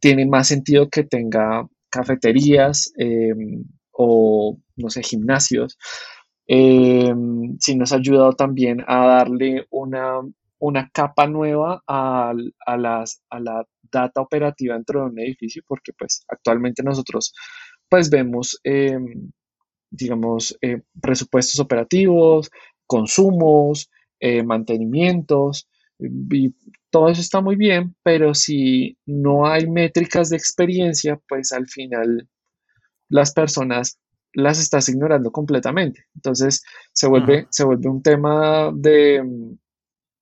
tiene 0.00 0.26
más 0.26 0.48
sentido 0.48 0.90
que 0.90 1.04
tenga 1.04 1.66
cafeterías 1.92 2.92
em, 2.96 3.64
o, 3.92 4.58
no 4.76 4.90
sé, 4.90 5.02
gimnasios. 5.02 5.78
Em, 6.46 7.56
si 7.60 7.76
nos 7.76 7.92
ha 7.92 7.96
ayudado 7.96 8.32
también 8.32 8.82
a 8.86 9.06
darle 9.06 9.66
una, 9.70 10.20
una 10.58 10.90
capa 10.92 11.26
nueva 11.26 11.82
a, 11.86 12.32
las, 12.78 13.22
a 13.30 13.40
la 13.40 13.64
data 13.92 14.20
operativa 14.20 14.74
dentro 14.74 15.00
de 15.00 15.06
un 15.10 15.18
edificio, 15.20 15.62
porque 15.68 15.92
pues 15.92 16.24
actualmente 16.28 16.82
nosotros 16.82 17.32
pues 17.88 18.10
vemos, 18.10 18.58
em, 18.64 19.30
digamos, 19.90 20.56
eh, 20.62 20.80
presupuestos 21.00 21.60
operativos, 21.60 22.50
consumos, 22.86 23.90
eh, 24.18 24.42
mantenimientos, 24.42 25.68
y 25.98 26.54
todo 26.92 27.08
eso 27.08 27.22
está 27.22 27.40
muy 27.40 27.56
bien, 27.56 27.96
pero 28.02 28.34
si 28.34 28.98
no 29.06 29.46
hay 29.46 29.66
métricas 29.66 30.28
de 30.28 30.36
experiencia, 30.36 31.18
pues 31.26 31.50
al 31.52 31.66
final 31.66 32.28
las 33.08 33.32
personas 33.32 33.98
las 34.34 34.60
estás 34.60 34.90
ignorando 34.90 35.32
completamente. 35.32 36.04
Entonces 36.14 36.62
se 36.92 37.08
vuelve, 37.08 37.46
se 37.50 37.64
vuelve 37.64 37.88
un 37.88 38.02
tema 38.02 38.70
de, 38.74 39.22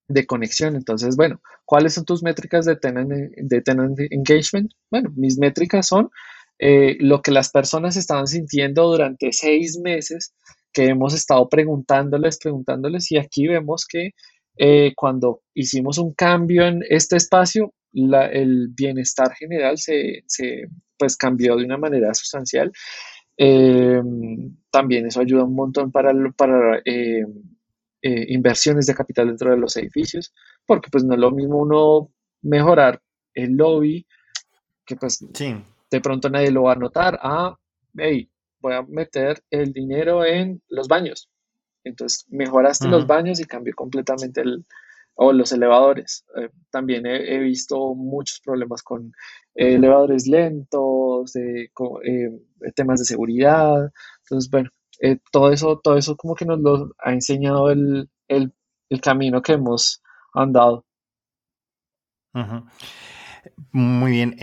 de, 0.07 0.27
conexión. 0.27 0.77
Entonces, 0.77 1.17
bueno, 1.17 1.43
¿cuáles 1.65 1.95
son 1.95 2.05
tus 2.05 2.23
métricas 2.23 2.67
de 2.67 2.77
tenant, 2.77 3.11
de 3.11 3.61
tenant 3.63 3.99
engagement? 4.11 4.71
Bueno, 4.93 5.13
mis 5.17 5.39
métricas 5.39 5.89
son 5.89 6.09
eh, 6.61 6.97
lo 7.01 7.21
que 7.21 7.33
las 7.33 7.51
personas 7.51 7.97
estaban 7.97 8.29
sintiendo 8.29 8.89
durante 8.89 9.33
seis 9.33 9.77
meses 9.77 10.35
que 10.73 10.87
hemos 10.87 11.15
estado 11.15 11.49
preguntándoles, 11.49 12.39
preguntándoles 12.39 13.11
y 13.11 13.19
aquí 13.19 13.49
vemos 13.49 13.87
que 13.87 14.13
eh, 14.63 14.93
cuando 14.95 15.43
hicimos 15.55 15.99
un 15.99 16.13
cambio 16.13 16.67
en 16.67 16.83
este 16.89 17.17
espacio, 17.17 17.73
el 17.93 18.69
bienestar 18.69 19.33
general 19.35 19.79
se, 19.79 20.23
pues 20.99 21.17
cambió 21.17 21.57
de 21.57 21.65
una 21.65 21.79
manera 21.79 22.13
sustancial. 22.15 22.71
Eh, 23.37 24.03
también 24.71 25.07
eso 25.07 25.21
ayuda 25.21 25.45
un 25.45 25.55
montón 25.55 25.91
para, 25.91 26.13
para 26.37 26.83
inversiones 28.03 28.87
de 28.87 28.95
capital 28.95 29.29
dentro 29.29 29.51
de 29.51 29.57
los 29.57 29.77
edificios, 29.77 30.35
porque 30.67 30.91
pues 30.91 31.05
no 31.05 31.15
es 31.15 31.21
lo 31.21 31.31
mismo 31.31 31.59
uno 31.59 32.11
mejorar 32.43 33.01
el 33.35 33.57
lobby, 33.57 34.07
que 34.85 34.97
pues 34.97 35.25
sí 35.35 35.55
de 35.91 36.01
pronto 36.01 36.31
nadie 36.31 36.51
lo 36.51 36.65
va 36.65 36.73
a 36.73 36.77
notar. 36.77 37.19
Ah, 37.23 37.57
hey, 37.97 38.31
voy 38.61 38.75
a 38.75 38.83
meter 38.83 39.43
el 39.51 39.73
dinero 39.73 40.25
en 40.25 40.63
los 40.69 40.89
baños. 40.89 41.29
Entonces 41.85 42.27
mejoraste 42.29 42.89
los 42.89 43.07
baños 43.07 43.41
y 43.41 43.45
cambió 43.45 43.75
completamente 43.75 44.43
el, 44.43 44.65
o 45.15 45.33
los 45.33 45.53
elevadores. 45.53 46.25
Eh, 46.37 46.49
también 46.71 47.05
he, 47.07 47.39
visto 47.39 47.95
muchos 47.95 48.41
problemas 48.41 48.83
con 48.83 49.13
elevadores 49.55 50.27
lentos, 50.27 51.37
eh, 51.37 51.71
temas 52.75 53.01
de 53.01 53.05
seguridad. 53.05 53.91
Entonces, 54.25 54.51
bueno, 54.51 54.71
eh, 55.01 55.19
todo 55.31 55.53
eso, 55.53 55.79
todo 55.83 55.99
eso 55.99 56.17
como 56.17 56.35
que 56.35 56.47
nos 56.47 56.61
lo 56.61 56.95
ha 56.99 57.13
enseñado 57.13 57.71
el, 57.71 58.09
camino 59.03 59.43
que 59.43 59.53
hemos 59.53 60.03
andado. 60.33 60.87
Muy 63.73 64.11
bien. 64.13 64.37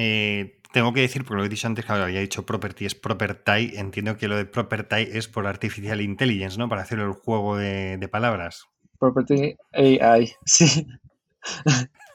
Tengo 0.72 0.94
que 0.94 1.02
decir, 1.02 1.24
porque 1.24 1.40
lo 1.40 1.46
he 1.46 1.50
dicho 1.50 1.68
antes, 1.68 1.86
que 1.86 1.92
había 1.92 2.20
dicho 2.20 2.46
property 2.46 2.86
es 2.86 2.96
property. 2.96 3.74
Entiendo 3.76 4.18
que 4.18 4.28
lo 4.28 4.36
de 4.36 4.46
property 4.46 5.08
es 5.12 5.28
por 5.28 5.48
artificial 5.48 6.02
intelligence, 6.02 6.58
¿no? 6.58 6.70
Para 6.70 6.82
hacer 6.82 7.00
el 7.00 7.12
juego 7.12 7.58
de, 7.58 7.98
de 7.98 8.08
palabras. 8.08 8.66
Property 9.00 9.56
AI, 9.74 10.32
sí. 10.46 10.88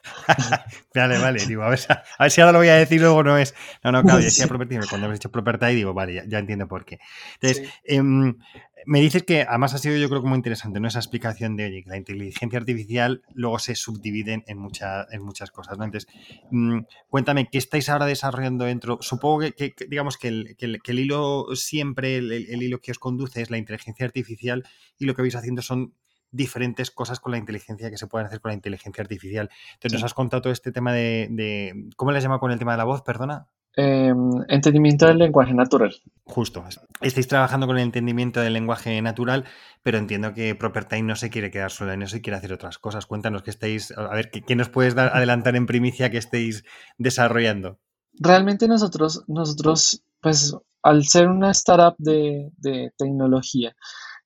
vale, 0.95 1.19
vale, 1.19 1.47
digo, 1.47 1.63
a 1.63 1.69
ver, 1.69 1.79
si 1.79 2.41
ahora 2.41 2.53
lo 2.53 2.59
voy 2.59 2.69
a 2.69 2.75
decir 2.75 3.01
luego 3.01 3.23
no 3.23 3.39
es. 3.39 3.55
No, 3.85 3.93
no, 3.93 4.03
claro, 4.03 4.19
decía 4.21 4.47
property, 4.47 4.77
cuando 4.89 5.07
hemos 5.07 5.19
dicho 5.19 5.31
property, 5.31 5.75
digo, 5.75 5.95
vale, 5.95 6.25
ya, 6.27 6.39
entiendo 6.39 6.67
por 6.67 6.85
qué. 6.85 6.99
Entonces, 7.41 7.73
em, 7.85 8.37
me 8.85 9.01
dices 9.01 9.23
que 9.23 9.43
además 9.43 9.75
ha 9.75 9.79
sido 9.79 9.97
yo 9.97 10.09
creo 10.09 10.23
que 10.23 10.29
muy 10.29 10.37
interesante, 10.37 10.81
¿no? 10.81 10.89
Esa 10.89 10.99
explicación 10.99 11.57
de, 11.57 11.67
oye, 11.67 11.85
que 11.85 11.91
la 11.91 11.97
inteligencia 11.97 12.59
artificial 12.59 13.23
luego 13.33 13.59
se 13.61 13.77
subdivide 13.77 14.43
en, 14.47 14.59
mucha, 14.59 15.07
en 15.11 15.23
muchas 15.23 15.53
cosas, 15.53 15.79
¿no? 15.79 15.85
Entonces, 15.85 16.13
mm, 16.51 16.81
cuéntame, 17.09 17.49
¿qué 17.51 17.59
estáis 17.59 17.89
ahora 17.89 18.07
desarrollando 18.07 18.65
dentro? 18.65 18.99
Supongo 19.01 19.41
que, 19.57 19.75
digamos, 19.89 20.17
que 20.17 20.29
el, 20.29 20.57
que 20.57 20.93
el, 20.93 20.99
hilo 20.99 21.47
siempre, 21.55 22.17
el, 22.17 22.33
el 22.33 22.63
hilo 22.63 22.81
que 22.81 22.91
os 22.91 22.99
conduce 22.99 23.43
es 23.43 23.51
la 23.51 23.59
inteligencia 23.59 24.05
artificial 24.05 24.65
y 24.99 25.05
lo 25.05 25.15
que 25.15 25.23
vais 25.23 25.37
haciendo 25.37 25.63
son 25.63 25.95
diferentes 26.33 26.91
cosas 26.91 27.21
con 27.21 27.33
la 27.33 27.39
inteligencia 27.39 27.91
que 27.91 27.99
se 27.99 28.07
pueden 28.07 28.27
hacer 28.27 28.41
con 28.41 28.51
la 28.51 28.55
inteligencia 28.55 29.03
artificial. 29.03 29.51
Entonces, 29.75 29.93
nos 29.93 30.05
has 30.05 30.15
contado 30.15 30.43
todo 30.43 30.53
este 30.53 30.73
tema 30.73 30.93
de, 30.93 31.89
¿cómo 31.97 32.11
le 32.11 32.21
llama 32.21 32.41
con 32.41 32.51
el 32.51 32.59
tema 32.59 32.73
de 32.73 32.79
la 32.79 32.85
voz, 32.85 33.03
perdona? 33.03 33.47
Em, 33.75 34.45
entendimiento 34.49 35.07
del 35.07 35.19
lenguaje 35.19 35.55
natural. 35.55 35.95
Justo. 36.25 36.63
Estáis 37.01 37.27
trabajando 37.27 37.67
con 37.67 37.79
el 37.79 37.85
entendimiento 37.85 38.41
del 38.41 38.53
lenguaje 38.53 39.01
natural, 39.01 39.45
pero 39.83 39.97
entiendo 39.97 40.35
que 40.35 40.55
Propertime 40.55 41.03
no 41.03 41.17
se 41.17 41.31
quiere 41.31 41.51
quedar 41.51 41.71
solo 41.71 41.93
en 41.93 42.03
eso 42.03 42.17
y 42.17 42.21
quiere 42.21 42.37
hacer 42.37 42.53
otras 42.53 42.79
cosas. 42.79 43.07
Cuéntanos 43.07 43.43
qué 43.43 43.51
estáis, 43.51 43.91
a 43.97 44.15
ver, 44.15 44.31
¿qué, 44.31 44.57
nos 44.57 44.69
puedes 44.69 44.95
dar, 44.95 45.17
adelantar 45.17 45.57
en 45.57 45.67
primicia 45.67 46.11
que 46.11 46.19
estéis 46.19 46.65
desarrollando? 46.99 47.79
Realmente 48.13 48.69
nosotros, 48.69 49.25
nosotros, 49.27 50.05
pues, 50.21 50.55
al 50.83 51.05
ser 51.05 51.29
una 51.29 51.51
startup 51.53 51.95
de, 51.97 52.51
de 52.59 52.93
tecnología, 52.99 53.75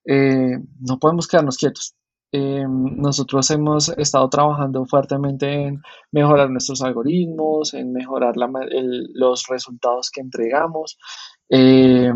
eh, 0.07 0.59
no 0.81 0.99
podemos 0.99 1.27
quedarnos 1.27 1.59
quietos. 1.59 1.95
Eh, 2.33 2.65
nosotros 2.69 3.51
hemos 3.51 3.89
estado 3.91 4.29
trabajando 4.29 4.85
fuertemente 4.87 5.53
en 5.53 5.83
mejorar 6.13 6.51
nuestros 6.51 6.83
algoritmos, 6.83 7.75
en 7.75 7.93
mejorar 7.93 8.35
los 8.37 9.47
resultados 9.49 10.11
que 10.11 10.21
entregamos. 10.21 10.99
Eh, 11.49 12.13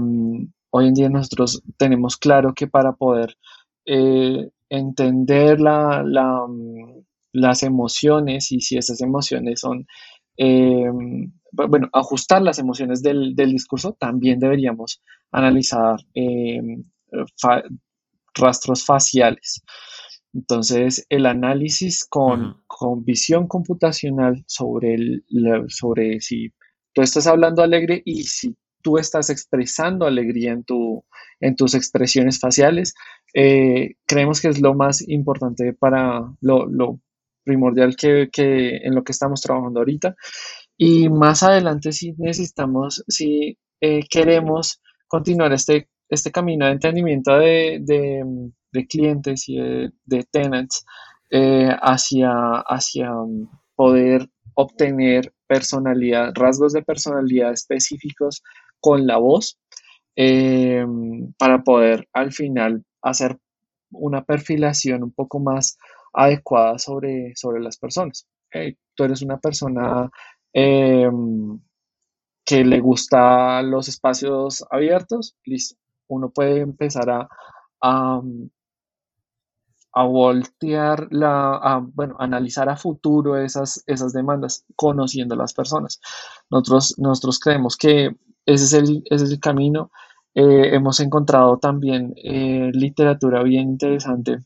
hoy 0.70 0.88
en 0.88 0.94
día 0.94 1.08
nosotros 1.08 1.62
tenemos 1.76 2.16
claro 2.16 2.54
que 2.54 2.66
para 2.66 2.92
poder 2.92 3.36
entender 4.68 5.60
las 5.60 7.62
emociones 7.62 8.52
y 8.52 8.60
si 8.60 8.76
esas 8.76 9.00
emociones 9.00 9.60
son, 9.60 9.86
bueno, 11.52 11.88
ajustar 11.92 12.42
las 12.42 12.58
emociones 12.58 13.02
del, 13.02 13.34
discurso, 13.34 13.96
también 13.98 14.38
deberíamos 14.38 15.02
analizar 15.32 15.98
rastros 18.34 18.84
faciales. 18.84 19.62
Entonces, 20.32 21.06
el 21.08 21.26
análisis 21.26 22.04
con, 22.04 22.62
con 22.66 23.04
visión 23.04 23.48
computacional 23.48 24.44
sobre, 24.46 24.94
el, 24.94 25.24
sobre 25.68 26.20
si 26.20 26.52
tú 26.94 27.02
estás 27.02 27.26
hablando 27.26 27.62
alegre 27.62 28.02
y 28.04 28.22
si 28.24 28.56
tú 28.82 28.98
estás 28.98 29.28
expresando 29.30 30.06
alegría 30.06 30.52
en, 30.52 30.64
tu, 30.64 31.04
en 31.40 31.56
tus 31.56 31.74
expresiones 31.74 32.38
faciales, 32.38 32.94
eh, 33.34 33.96
creemos 34.06 34.40
que 34.40 34.48
es 34.48 34.60
lo 34.60 34.74
más 34.74 35.06
importante 35.08 35.72
para 35.72 36.32
lo, 36.40 36.66
lo 36.66 37.00
primordial 37.44 37.96
que, 37.96 38.28
que, 38.32 38.76
en 38.76 38.94
lo 38.94 39.02
que 39.02 39.12
estamos 39.12 39.40
trabajando 39.40 39.80
ahorita. 39.80 40.14
Y 40.76 41.08
más 41.08 41.42
adelante, 41.42 41.92
si 41.92 42.12
necesitamos, 42.12 43.04
si 43.08 43.58
eh, 43.80 44.00
queremos 44.08 44.80
continuar 45.08 45.52
este 45.52 45.88
este 46.10 46.32
camino 46.32 46.66
de 46.66 46.72
entendimiento 46.72 47.38
de, 47.38 48.50
clientes 48.88 49.48
y 49.48 49.56
de, 49.58 50.24
tenants 50.30 50.84
eh, 51.30 51.70
hacia, 51.80 52.32
hacia 52.66 53.10
poder 53.76 54.28
obtener 54.54 55.32
personalidad, 55.46 56.32
rasgos 56.34 56.72
de 56.72 56.82
personalidad 56.82 57.52
específicos 57.52 58.42
con 58.80 59.06
la 59.06 59.18
voz 59.18 59.58
eh, 60.16 60.84
para 61.38 61.62
poder 61.62 62.08
al 62.12 62.32
final 62.32 62.84
hacer 63.02 63.38
una 63.92 64.24
perfilación 64.24 65.04
un 65.04 65.12
poco 65.12 65.38
más 65.38 65.78
adecuada 66.12 66.78
sobre, 66.78 67.32
sobre 67.36 67.60
las 67.60 67.78
personas. 67.78 68.26
tú 68.94 69.04
eres 69.04 69.22
una 69.22 69.38
persona 69.38 70.10
eh, 70.52 71.08
que 72.44 72.64
le 72.64 72.80
gusta 72.80 73.62
los 73.62 73.88
espacios 73.88 74.64
abiertos, 74.70 75.36
listo 75.44 75.76
uno 76.10 76.30
puede 76.30 76.60
empezar 76.60 77.10
a, 77.10 77.28
a, 77.82 78.20
voltear, 80.04 81.08
la, 81.10 81.82
bueno, 81.94 82.16
analizar 82.18 82.68
a 82.68 82.76
futuro 82.76 83.36
esas, 83.36 83.82
esas 83.86 84.12
demandas 84.12 84.64
conociendo 84.76 85.34
a 85.34 85.38
las 85.38 85.54
personas. 85.54 86.00
Nosotros, 86.50 86.94
nosotros 86.98 87.38
creemos 87.38 87.76
que 87.76 88.16
ese 88.46 88.64
es 88.64 88.72
el, 88.72 89.02
ese 89.06 89.24
es 89.24 89.30
el 89.30 89.40
camino. 89.40 89.90
Eh, 90.34 90.74
hemos 90.74 91.00
encontrado 91.00 91.58
también 91.58 92.14
eh, 92.16 92.70
literatura 92.72 93.42
bien 93.42 93.70
interesante 93.70 94.38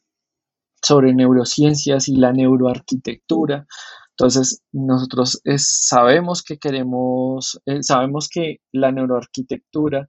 sobre 0.82 1.14
neurociencias 1.14 2.08
y 2.08 2.16
la 2.16 2.32
neuroarquitectura. 2.32 3.66
Entonces, 4.10 4.62
nosotros 4.72 5.40
sabemos 5.56 6.42
que 6.42 6.58
queremos, 6.58 7.60
eh, 7.66 7.82
sabemos 7.82 8.28
que 8.28 8.60
la 8.70 8.92
neuroarquitectura 8.92 10.08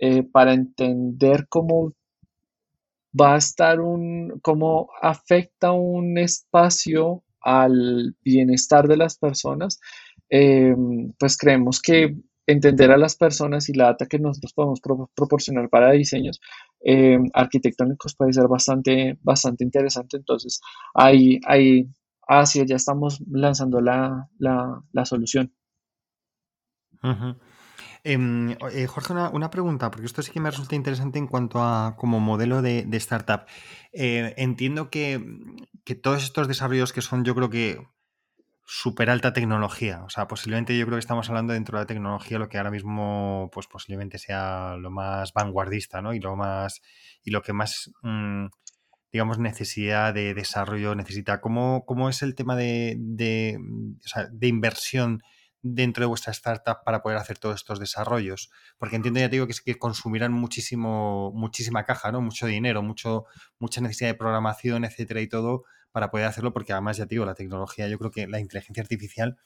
eh, 0.00 0.22
para 0.22 0.54
entender 0.54 1.46
cómo 1.48 1.92
va 3.18 3.34
a 3.34 3.38
estar 3.38 3.80
un, 3.80 4.40
cómo 4.42 4.88
afecta 5.02 5.72
un 5.72 6.16
espacio 6.16 7.22
al 7.40 8.16
bienestar 8.24 8.88
de 8.88 8.96
las 8.96 9.18
personas, 9.18 9.78
eh, 10.30 10.74
pues 11.18 11.36
creemos 11.36 11.82
que 11.82 12.16
entender 12.46 12.90
a 12.90 12.96
las 12.96 13.16
personas 13.16 13.68
y 13.68 13.74
la 13.74 13.86
data 13.86 14.06
que 14.06 14.18
nosotros 14.18 14.54
podemos 14.54 14.80
proporcionar 15.14 15.68
para 15.68 15.92
diseños 15.92 16.40
eh, 16.84 17.18
arquitectónicos 17.34 18.16
puede 18.16 18.32
ser 18.32 18.48
bastante, 18.48 19.18
bastante 19.22 19.64
interesante. 19.64 20.16
Entonces, 20.16 20.60
ahí, 20.94 21.40
ahí, 21.46 21.88
hacia 22.26 22.64
ya 22.64 22.76
estamos 22.76 23.22
lanzando 23.30 23.80
la, 23.80 24.28
solución. 25.04 25.52
Em, 27.02 27.34
eh, 28.04 28.86
Jorge, 28.86 29.12
una, 29.12 29.50
pregunta, 29.50 29.90
porque 29.90 30.06
esto 30.06 30.22
sí 30.22 30.32
que 30.32 30.40
me 30.40 30.50
resulta 30.50 30.74
interesante 30.74 31.18
en 31.18 31.26
cuanto 31.26 31.62
a 31.62 31.96
como 31.96 32.20
modelo 32.20 32.62
de, 32.62 32.86
startup. 32.92 33.46
Eh, 33.92 34.34
entiendo 34.36 34.90
que, 34.90 35.22
todos 36.02 36.22
estos 36.22 36.48
desarrollos 36.48 36.92
que 36.92 37.02
son, 37.02 37.24
yo 37.24 37.34
creo 37.34 37.50
que 37.50 37.86
súper 38.64 39.10
alta 39.10 39.32
tecnología, 39.32 40.04
o 40.04 40.10
sea, 40.10 40.28
posiblemente 40.28 40.78
yo 40.78 40.86
creo 40.86 40.96
que 40.96 41.00
estamos 41.00 41.28
hablando 41.28 41.52
dentro 41.52 41.76
de 41.76 41.82
la 41.82 41.86
tecnología 41.86 42.38
lo 42.38 42.48
que 42.48 42.58
ahora 42.58 42.70
mismo, 42.70 43.50
pues 43.52 43.66
posiblemente 43.66 44.18
sea 44.18 44.76
lo 44.78 44.90
más 44.92 45.32
vanguardista, 45.32 46.00
¿no? 46.00 46.14
Y 46.14 46.20
lo 46.20 46.36
más, 46.36 46.80
y 47.24 47.32
lo 47.32 47.42
que 47.42 47.52
más, 47.52 47.90
mm, 48.02 48.46
digamos, 49.12 49.38
necesidad 49.40 50.14
de 50.14 50.34
desarrollo 50.34 50.94
necesita. 50.94 51.40
¿Cómo, 51.40 51.84
cómo 51.84 52.08
es 52.08 52.22
el 52.22 52.36
tema 52.36 52.54
de, 52.56 52.94
de 52.98 54.46
inversión? 54.46 55.22
Dentro 55.62 56.02
de 56.02 56.06
vuestra 56.06 56.32
startup 56.32 56.84
para 56.84 57.02
poder 57.02 57.18
hacer 57.18 57.38
todos 57.38 57.56
estos 57.56 57.78
desarrollos? 57.78 58.50
Porque 58.78 58.96
entiendo, 58.96 59.20
ya 59.20 59.28
te 59.28 59.36
digo, 59.36 59.46
que 59.46 59.52
es 59.52 59.60
que 59.60 59.78
consumirán 59.78 60.32
muchísimo, 60.32 61.32
muchísima 61.34 61.84
caja, 61.84 62.12
¿no? 62.12 62.20
Mucho 62.20 62.46
dinero, 62.46 62.82
mucho, 62.82 63.24
mucha 63.58 63.80
necesidad 63.80 64.10
de 64.10 64.14
programación, 64.14 64.84
etcétera, 64.84 65.20
y 65.20 65.28
todo, 65.28 65.64
para 65.92 66.10
poder 66.10 66.26
hacerlo, 66.26 66.52
porque 66.52 66.72
además, 66.72 66.96
ya 66.96 67.06
te 67.06 67.14
digo, 67.14 67.24
la 67.24 67.34
tecnología, 67.34 67.88
yo 67.88 67.98
creo 67.98 68.10
que 68.10 68.26
la 68.26 68.40
inteligencia 68.40 68.82
artificial, 68.82 69.36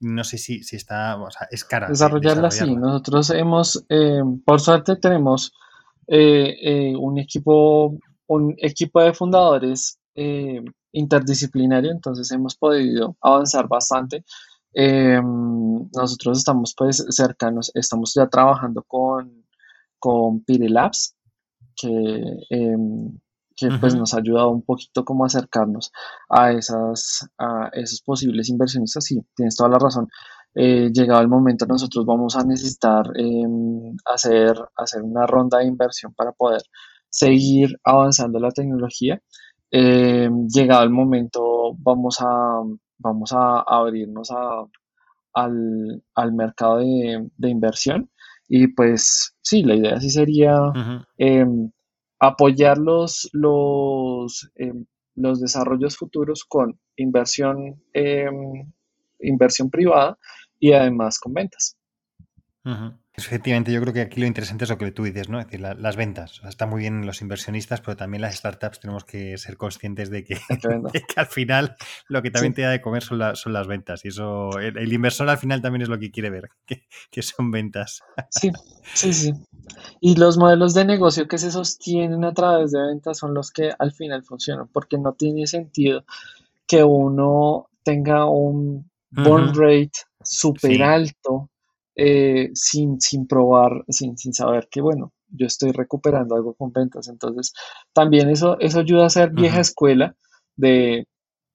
no 0.00 0.24
sé 0.24 0.38
si, 0.38 0.62
si 0.62 0.76
está, 0.76 1.16
o 1.20 1.30
sea, 1.30 1.48
es 1.50 1.64
cara. 1.64 1.88
Desarrollarla, 1.88 2.50
sí. 2.50 2.74
Nosotros 2.74 3.30
hemos, 3.30 3.84
eh, 3.88 4.22
por 4.44 4.60
suerte, 4.60 4.96
tenemos 4.96 5.52
eh, 6.06 6.56
eh, 6.62 6.96
un 6.96 7.18
equipo, 7.18 7.98
un 8.26 8.54
equipo 8.58 9.02
de 9.02 9.14
fundadores 9.14 9.98
interdisciplinario, 10.92 11.90
entonces 11.90 12.30
hemos 12.30 12.54
podido 12.54 13.16
avanzar 13.20 13.66
bastante 13.66 14.24
eh, 14.74 15.20
nosotros 15.22 16.38
estamos 16.38 16.74
pues 16.76 17.04
cercanos, 17.10 17.70
estamos 17.74 18.12
ya 18.14 18.28
trabajando 18.28 18.82
con, 18.82 19.44
con 19.98 20.42
Pire 20.44 20.68
Labs, 20.68 21.16
que, 21.76 21.88
em, 22.50 23.18
que 23.56 23.68
pues 23.80 23.94
nos 23.94 24.14
ha 24.14 24.18
ayudado 24.18 24.50
un 24.50 24.62
poquito 24.62 25.04
como 25.04 25.24
acercarnos 25.24 25.92
a 26.28 26.52
esas 26.52 27.28
a 27.38 27.70
esos 27.72 28.02
posibles 28.02 28.48
inversiones 28.48 28.96
así 28.96 29.20
tienes 29.36 29.56
toda 29.56 29.70
la 29.70 29.78
razón. 29.78 30.08
Eh, 30.56 30.90
llegado 30.92 31.20
el 31.20 31.28
momento 31.28 31.66
nosotros 31.66 32.04
vamos 32.06 32.36
a 32.36 32.44
necesitar 32.44 33.06
em, 33.16 33.96
hacer 34.06 34.56
hacer 34.76 35.02
una 35.02 35.26
ronda 35.26 35.58
de 35.58 35.66
inversión 35.66 36.14
para 36.14 36.32
poder 36.32 36.62
seguir 37.10 37.78
avanzando 37.84 38.38
la 38.40 38.50
tecnología. 38.50 39.20
Em, 39.70 40.46
llegado 40.48 40.84
el 40.84 40.90
momento 40.90 41.74
vamos 41.78 42.18
a 42.20 42.60
vamos 42.98 43.32
a 43.32 43.60
abrirnos 43.60 44.30
al, 45.32 46.32
mercado 46.32 46.78
de, 46.78 47.48
inversión. 47.48 48.10
Y 48.48 48.68
pues 48.68 49.34
sí, 49.40 49.62
la 49.62 49.74
idea 49.74 50.00
sí 50.00 50.10
sería 50.10 50.56
em, 51.16 51.70
apoyar 52.18 52.78
los, 52.78 53.28
los, 53.32 54.50
em, 54.56 54.84
los, 55.14 55.40
desarrollos 55.40 55.96
futuros 55.96 56.44
con 56.44 56.78
inversión, 56.96 57.82
em, 57.92 58.70
inversión 59.20 59.70
privada 59.70 60.18
y 60.58 60.72
además 60.72 61.18
con 61.18 61.34
ventas. 61.34 61.76
Efectivamente, 63.16 63.70
yo 63.70 63.80
creo 63.80 63.94
que 63.94 64.00
aquí 64.00 64.20
lo 64.20 64.26
interesante 64.26 64.64
es 64.64 64.70
lo 64.70 64.76
que 64.76 64.90
tú 64.90 65.04
dices, 65.04 65.28
¿no? 65.28 65.38
Es 65.38 65.46
decir, 65.46 65.60
las 65.60 65.94
ventas. 65.94 66.42
O 66.42 66.48
está 66.48 66.66
muy 66.66 66.80
bien 66.80 67.06
los 67.06 67.22
inversionistas, 67.22 67.80
pero 67.80 67.96
también 67.96 68.22
las 68.22 68.34
startups 68.34 68.80
tenemos 68.80 69.04
que 69.04 69.38
ser 69.38 69.56
conscientes 69.56 70.10
de 70.10 70.24
que, 70.24 70.36
al 71.16 71.26
final 71.26 71.76
lo 72.08 72.22
que 72.22 72.32
también 72.32 72.54
te 72.54 72.62
da 72.62 72.70
de 72.70 72.80
comer 72.80 73.04
son, 73.04 73.36
son 73.36 73.52
las 73.52 73.68
ventas. 73.68 74.04
Y 74.04 74.08
eso, 74.08 74.58
el, 74.58 74.92
inversor 74.92 75.28
al 75.28 75.38
final 75.38 75.62
también 75.62 75.82
es 75.82 75.88
lo 75.88 76.00
que 76.00 76.10
quiere 76.10 76.28
ver, 76.28 76.50
que, 77.10 77.22
son 77.22 77.52
ventas. 77.52 78.02
Sí, 78.30 78.50
sí, 78.94 79.12
sí. 79.12 79.32
Y 80.00 80.16
los 80.16 80.36
modelos 80.36 80.74
de 80.74 80.84
negocio 80.84 81.28
que 81.28 81.38
se 81.38 81.52
sostienen 81.52 82.24
a 82.24 82.34
través 82.34 82.72
de 82.72 82.80
ventas 82.80 83.18
son 83.18 83.32
los 83.32 83.52
que 83.52 83.70
al 83.78 83.92
final 83.92 84.24
funcionan, 84.24 84.66
porque 84.66 84.98
no 84.98 85.12
tiene 85.12 85.46
sentido 85.46 86.04
que 86.66 86.82
uno 86.82 87.68
tenga 87.84 88.26
un 88.28 88.90
burn 89.10 89.54
rate 89.54 89.92
súper 90.20 90.82
alto 90.82 91.48
eh, 91.96 92.50
sin, 92.54 93.00
sin 93.00 93.26
probar, 93.26 93.84
sin, 93.88 94.16
sin 94.18 94.32
saber 94.32 94.68
que, 94.70 94.80
bueno, 94.80 95.12
yo 95.28 95.46
estoy 95.46 95.72
recuperando 95.72 96.34
algo 96.34 96.54
con 96.54 96.72
ventas. 96.72 97.08
Entonces, 97.08 97.52
también 97.92 98.30
eso, 98.30 98.58
eso 98.60 98.80
ayuda 98.80 99.06
a 99.06 99.10
ser 99.10 99.30
vieja 99.30 99.60
escuela 99.60 100.16
de 100.56 101.06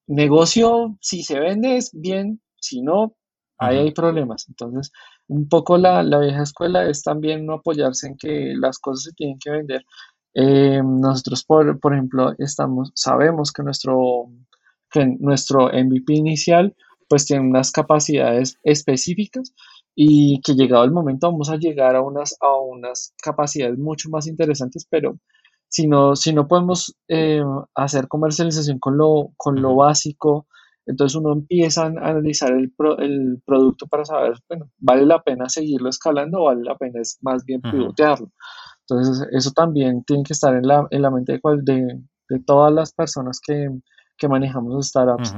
negocio, 0.08 0.98
si 1.02 1.24
se 1.24 1.40
vende 1.40 1.78
es 1.78 1.92
bien, 1.94 2.42
si 2.56 2.82
no, 2.82 3.16
ahí 3.58 3.78
hay 3.78 3.92
problemas. 3.92 4.48
Entonces, 4.50 4.92
un 5.28 5.48
poco 5.50 5.78
la, 5.78 6.02
vieja 6.20 6.44
escuela 6.44 6.88
es 6.90 7.04
también 7.04 7.46
no 7.46 7.56
apoyarse 7.56 8.08
en 8.08 8.18
que 8.18 8.54
las 8.56 8.80
cosas 8.80 9.04
se 9.06 9.14
tienen 9.14 9.40
que 9.40 9.52
vender. 9.52 9.86
Eh, 10.34 10.82
nosotros, 10.84 11.44
por, 11.46 11.80
por, 11.80 11.94
ejemplo, 11.94 12.34
estamos, 12.38 12.92
sabemos 12.96 13.52
que 13.52 13.64
nuestro, 13.64 14.30
que 14.92 15.06
nuestro 15.20 15.68
MVP 15.68 16.14
inicial 16.14 16.76
pues 17.10 17.26
tiene 17.26 17.48
unas 17.48 17.72
capacidades 17.72 18.60
específicas 18.64 19.54
y 19.96 20.42
que 20.42 20.54
llegado 20.54 20.84
el 20.84 20.92
momento 20.92 21.32
vamos 21.32 21.50
a 21.50 21.58
llegar 21.58 21.96
a 21.96 22.02
unas, 22.02 22.36
a 22.42 22.58
unas 22.58 23.14
capacidades 23.22 23.78
mucho 23.78 24.10
más 24.10 24.28
interesantes, 24.28 24.88
pero 24.90 25.18
si 25.68 25.88
no, 25.88 26.16
si 26.16 26.34
no 26.34 26.48
podemos 26.48 26.96
eh, 27.08 27.44
hacer 27.76 28.08
comercialización 28.08 28.80
con 28.80 28.98
lo, 28.98 29.32
con 29.38 29.62
lo 29.62 29.76
básico, 29.76 30.48
entonces 30.86 31.16
uno 31.16 31.34
empieza 31.34 31.84
a 31.84 31.88
analizar 31.88 32.52
el, 32.52 32.74
el, 32.98 33.42
producto 33.46 33.86
para 33.88 34.06
saber, 34.06 34.34
bueno, 34.48 34.72
¿vale 34.80 35.06
la 35.06 35.22
pena 35.22 35.48
seguirlo 35.48 35.90
escalando 35.90 36.40
o 36.40 36.46
vale 36.46 36.64
la 36.64 36.76
pena 36.76 37.00
es 37.00 37.20
más 37.22 37.46
bien 37.46 37.62
pivotearlo? 37.62 38.32
Entonces 38.88 39.28
eso 39.32 39.52
también 39.52 40.04
tiene 40.04 40.24
que 40.24 40.34
estar 40.34 40.56
en 40.56 40.66
la, 40.68 40.88
en 40.90 41.04
la 41.04 41.12
mente 41.12 41.34
de, 41.34 41.40
de, 41.62 42.02
de 42.30 42.40
todas 42.40 42.74
las 42.74 42.92
personas 42.92 43.40
que, 43.40 43.70
que 44.18 44.28
manejamos 44.28 44.88
startups. 44.88 45.36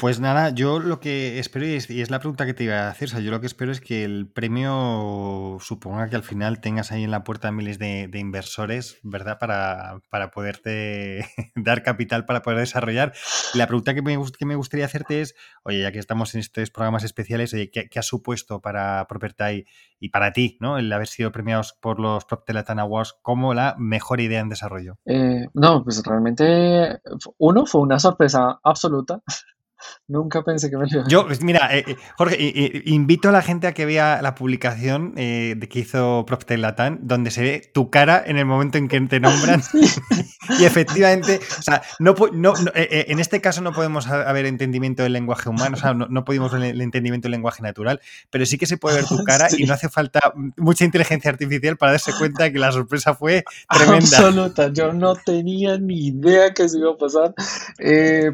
Pues 0.00 0.18
nada, 0.18 0.48
yo 0.48 0.78
lo 0.78 0.98
que 0.98 1.38
espero, 1.38 1.66
y 1.66 1.74
es, 1.74 2.10
la 2.10 2.20
pregunta 2.20 2.46
que 2.46 2.54
te 2.54 2.64
iba 2.64 2.86
a 2.86 2.88
hacer, 2.88 3.08
o 3.08 3.10
sea, 3.10 3.20
yo 3.20 3.30
lo 3.30 3.42
que 3.42 3.46
espero 3.46 3.70
es 3.70 3.82
que 3.82 4.02
el 4.02 4.30
premio 4.32 5.58
suponga 5.60 6.08
que 6.08 6.16
al 6.16 6.22
final 6.22 6.62
tengas 6.62 6.90
ahí 6.90 7.04
en 7.04 7.10
la 7.10 7.22
puerta 7.22 7.52
miles 7.52 7.78
de, 7.78 8.08
inversores, 8.14 8.98
¿verdad? 9.02 9.38
Para, 9.38 10.00
para 10.08 10.30
poderte 10.30 11.26
dar 11.54 11.82
capital 11.82 12.24
para 12.24 12.40
poder 12.40 12.60
desarrollar. 12.60 13.12
La 13.52 13.66
pregunta 13.66 13.92
que 13.92 14.00
me, 14.00 14.18
que 14.38 14.46
me 14.46 14.54
gustaría 14.54 14.86
hacerte 14.86 15.20
es, 15.20 15.34
oye, 15.64 15.82
ya 15.82 15.92
que 15.92 15.98
estamos 15.98 16.34
en 16.34 16.40
estos 16.40 16.70
programas 16.70 17.04
especiales, 17.04 17.52
oye, 17.52 17.70
¿qué, 17.70 17.90
ha 17.94 18.02
supuesto 18.02 18.62
para 18.62 19.06
Property 19.06 19.66
y 19.98 20.08
para 20.08 20.32
ti, 20.32 20.56
¿no? 20.62 20.78
El 20.78 20.90
haber 20.94 21.08
sido 21.08 21.30
premiados 21.30 21.74
por 21.78 22.00
los 22.00 22.24
PropTelatan 22.24 22.78
Awards 22.78 23.18
como 23.20 23.52
la 23.52 23.76
mejor 23.78 24.22
idea 24.22 24.40
en 24.40 24.48
desarrollo. 24.48 24.96
Eh, 25.04 25.46
no, 25.52 25.84
pues 25.84 26.02
realmente, 26.02 27.02
uno, 27.36 27.66
fue 27.66 27.82
una 27.82 27.98
sorpresa 27.98 28.60
absoluta. 28.64 29.20
Nunca 30.08 30.42
pensé 30.42 30.70
que 30.70 30.76
me 30.76 30.86
lo 30.86 31.08
Yo, 31.08 31.26
pues 31.26 31.42
mira, 31.42 31.74
eh, 31.76 31.84
eh, 31.86 31.96
Jorge, 32.16 32.82
invito 32.84 33.28
a 33.28 33.32
la 33.32 33.42
gente 33.42 33.66
a 33.66 33.72
que 33.72 33.86
vea 33.86 34.20
la 34.22 34.34
publicación 34.34 35.14
eh, 35.16 35.54
de 35.56 35.68
que 35.68 35.80
hizo 35.80 36.24
Proptel 36.26 36.62
Latam, 36.62 36.98
donde 37.02 37.30
se 37.30 37.42
ve 37.42 37.70
tu 37.72 37.90
cara 37.90 38.22
en 38.24 38.36
el 38.36 38.44
momento 38.44 38.78
en 38.78 38.88
que 38.88 39.00
te 39.02 39.20
nombran. 39.20 39.62
y 40.58 40.64
efectivamente, 40.64 41.40
o 41.58 41.62
sea, 41.62 41.82
no, 41.98 42.14
no, 42.32 42.54
en 42.74 43.20
este 43.20 43.40
caso 43.40 43.60
no 43.60 43.72
podemos 43.72 44.08
haber 44.08 44.46
entendimiento 44.46 45.02
del 45.02 45.12
lenguaje 45.12 45.48
humano, 45.48 45.76
o 45.76 45.80
sea, 45.80 45.94
no, 45.94 46.06
no 46.08 46.24
pudimos 46.24 46.52
ver 46.52 46.62
el 46.64 46.80
entendimiento 46.80 47.26
del 47.26 47.32
lenguaje 47.32 47.62
natural, 47.62 48.00
pero 48.30 48.44
sí 48.46 48.58
que 48.58 48.66
se 48.66 48.76
puede 48.76 48.96
ver 48.96 49.06
tu 49.06 49.16
cara 49.24 49.48
y 49.56 49.64
no 49.64 49.74
hace 49.74 49.88
falta 49.88 50.32
mucha 50.56 50.84
inteligencia 50.84 51.30
artificial 51.30 51.76
para 51.76 51.92
darse 51.92 52.12
cuenta 52.18 52.50
que 52.50 52.58
la 52.58 52.72
sorpresa 52.72 53.14
fue 53.14 53.44
tremenda. 53.70 54.18
Absoluta, 54.18 54.72
yo 54.72 54.92
no 54.92 55.14
tenía 55.14 55.78
ni 55.78 56.08
idea 56.08 56.52
que 56.52 56.68
se 56.68 56.78
iba 56.78 56.90
a 56.90 56.96
pasar. 56.96 57.32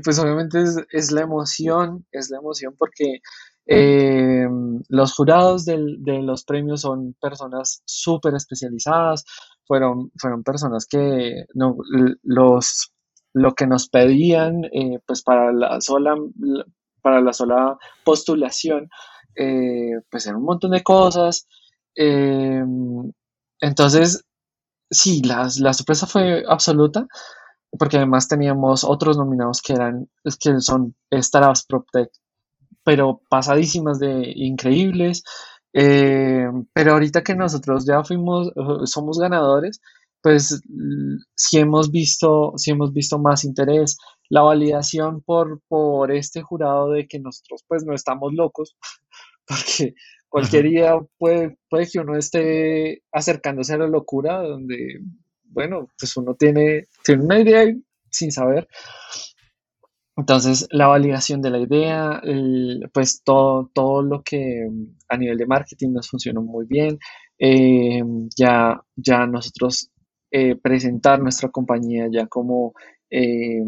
pues 0.03 0.18
obviamente 0.18 0.62
es, 0.62 0.76
es 0.90 1.12
la 1.12 1.20
emoción 1.20 1.36
es 1.43 2.30
la 2.30 2.39
emoción 2.39 2.74
porque 2.78 3.20
eh, 3.68 4.47
los 4.89 5.12
jurados 5.14 5.64
de 5.64 5.78
los 6.22 6.45
premios 6.45 6.82
son 6.82 7.14
personas 7.20 7.82
súper 7.84 8.34
especializadas, 8.34 9.24
fueron, 9.66 10.12
fueron 10.18 10.45
personas 10.45 10.87
que 10.87 11.47
no, 11.55 11.76
los, 12.22 12.93
lo 13.32 13.55
que 13.55 13.66
nos 13.66 13.89
pedían 13.89 14.64
eh, 14.66 15.01
pues 15.05 15.22
para 15.22 15.53
la 15.53 15.80
sola, 15.80 16.14
para 17.03 17.20
la 17.20 17.32
sola 17.32 17.76
postulación, 18.05 18.89
eh, 19.34 20.01
pues 20.11 20.26
eran 20.26 20.39
un 20.39 20.45
montón 20.45 20.70
de 20.70 20.82
cosas. 20.82 21.49
entonces, 23.61 24.24
sí, 24.91 25.22
la, 25.22 25.49
la 25.59 25.72
sorpresa 25.72 26.07
fue 26.07 26.45
absoluta, 26.49 27.07
porque 27.79 27.97
además 27.99 28.29
teníamos 28.29 28.85
otros 28.85 29.16
nominados 29.16 29.62
que 29.62 29.74
eran, 29.74 30.09
que 30.41 30.61
son 30.61 30.95
startups 31.12 31.66
PropTech, 31.66 32.11
pero 32.85 33.20
pasadísimas 33.29 33.99
de 33.99 34.33
increíbles. 34.35 35.22
Eh, 35.72 36.47
pero 36.72 36.93
ahorita 36.93 37.22
que 37.22 37.35
nosotros 37.35 37.85
ya 37.87 38.03
fuimos, 38.03 38.51
somos 38.85 39.18
ganadores, 39.18 39.81
pues 40.22 40.61
sí 41.37 41.59
hemos 41.59 41.91
visto, 41.91 42.53
sí 42.57 42.70
hemos 42.72 42.93
visto 42.93 43.18
más 43.18 43.45
interés. 43.45 43.97
La 44.29 44.43
validación 44.43 45.22
por, 45.22 45.61
por 45.68 46.11
este 46.11 46.43
jurado 46.43 46.91
de 46.91 47.07
que 47.07 47.20
nosotros 47.20 47.62
pues 47.68 47.85
no 47.85 47.95
estamos 47.95 48.33
locos, 48.35 48.77
porque 49.47 49.95
cualquier 50.29 50.64
día 50.64 50.99
puede, 51.18 51.57
puede 51.70 51.87
que 51.89 52.01
uno 52.01 52.16
esté 52.16 53.03
acercándose 53.12 53.74
a 53.74 53.79
la 53.79 53.87
locura, 53.87 54.43
donde, 54.43 55.01
bueno, 55.45 55.89
pues 55.99 56.16
uno 56.16 56.35
tiene, 56.35 56.89
tiene 57.07 57.24
una 57.24 57.38
idea 57.38 57.64
sin 58.11 58.32
saber. 58.32 58.68
Entonces, 60.16 60.66
la 60.70 60.88
validación 60.88 61.42
de 61.42 61.50
la 61.50 61.59
idea, 61.59 62.22
pues 62.92 63.22
todo, 63.22 63.70
todo 63.74 64.02
lo 64.02 64.22
que 64.22 64.66
a 65.09 65.16
nivel 65.16 65.36
de 65.36 65.46
marketing 65.46 65.92
nos 65.92 66.09
funcionó 66.09 66.42
muy 66.42 66.66
bien. 66.66 66.98
Eh, 67.38 68.02
ya, 68.34 68.82
ya 68.96 69.26
nosotros 69.26 69.90
eh, 70.30 70.57
presentar 70.57 71.20
nuestra 71.20 71.50
compañía 71.50 72.09
ya 72.11 72.26
como 72.26 72.72
eh, 73.11 73.62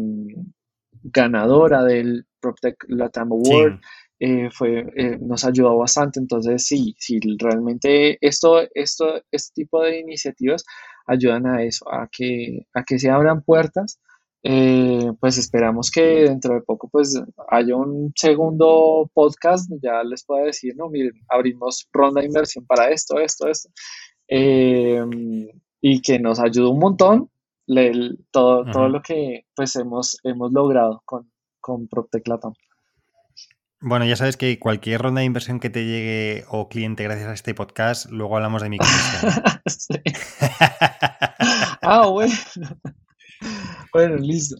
ganadora 1.03 1.83
del 1.83 2.25
PropTech 2.41 2.83
Latam 2.87 3.31
Award. 3.31 3.79
Fue, 4.51 4.85
nos 5.21 5.45
ayudó 5.45 5.77
bastante. 5.77 6.19
Entonces, 6.19 6.65
sí, 6.65 6.95
sí, 6.99 7.19
realmente 7.37 8.17
esto, 8.21 8.61
esto, 8.73 9.21
este 9.31 9.63
tipo 9.63 9.81
de 9.81 9.99
iniciativas 9.99 10.65
ayudan 11.07 11.47
a 11.47 11.63
eso, 11.63 11.91
a 11.91 12.07
que, 12.11 12.67
a 12.73 12.83
que 12.83 12.99
se 12.99 13.09
abran 13.09 13.41
puertas. 13.43 13.99
Eh, 14.41 15.11
pues 15.19 15.37
esperamos 15.37 15.91
que 15.91 16.01
dentro 16.01 16.53
de 16.53 16.61
poco 16.61 16.87
pues 16.87 17.21
haya 17.49 17.75
un 17.75 18.13
segundo 18.15 19.11
podcast, 19.13 19.69
ya 19.81 20.01
les 20.03 20.23
puedo 20.23 20.45
decir, 20.45 20.75
no, 20.77 20.89
miren, 20.89 21.11
abrimos 21.27 21.89
ronda 21.91 22.21
de 22.21 22.27
inversión 22.27 22.65
para 22.65 22.89
esto, 22.89 23.19
esto, 23.19 23.49
esto, 23.49 23.69
eh, 24.29 25.03
y 25.81 26.01
que 26.01 26.19
nos 26.19 26.39
ayude 26.39 26.69
un 26.69 26.79
montón 26.79 27.29
todo, 28.31 28.65
todo 28.71 28.87
lo 28.87 29.01
que 29.01 29.45
pues 29.55 29.75
hemos, 29.75 30.17
hemos 30.23 30.51
logrado 30.53 31.01
con, 31.05 31.29
con 31.59 31.87
PropTech 31.89 32.25
Bueno, 33.81 34.05
ya 34.05 34.17
sabes 34.17 34.35
que 34.35 34.59
cualquier 34.59 35.01
ronda 35.01 35.19
de 35.19 35.25
inversión 35.25 35.61
que 35.61 35.69
te 35.69 35.85
llegue 35.85 36.43
o 36.49 36.67
cliente 36.67 37.03
gracias 37.03 37.29
a 37.29 37.33
este 37.33 37.53
podcast, 37.53 38.11
luego 38.11 38.35
hablamos 38.35 38.61
de 38.61 38.69
mi 38.69 38.77
comisión. 38.77 39.31
ah, 41.81 42.07
bueno. 42.07 42.33
Bueno, 43.93 44.17
listo. 44.17 44.57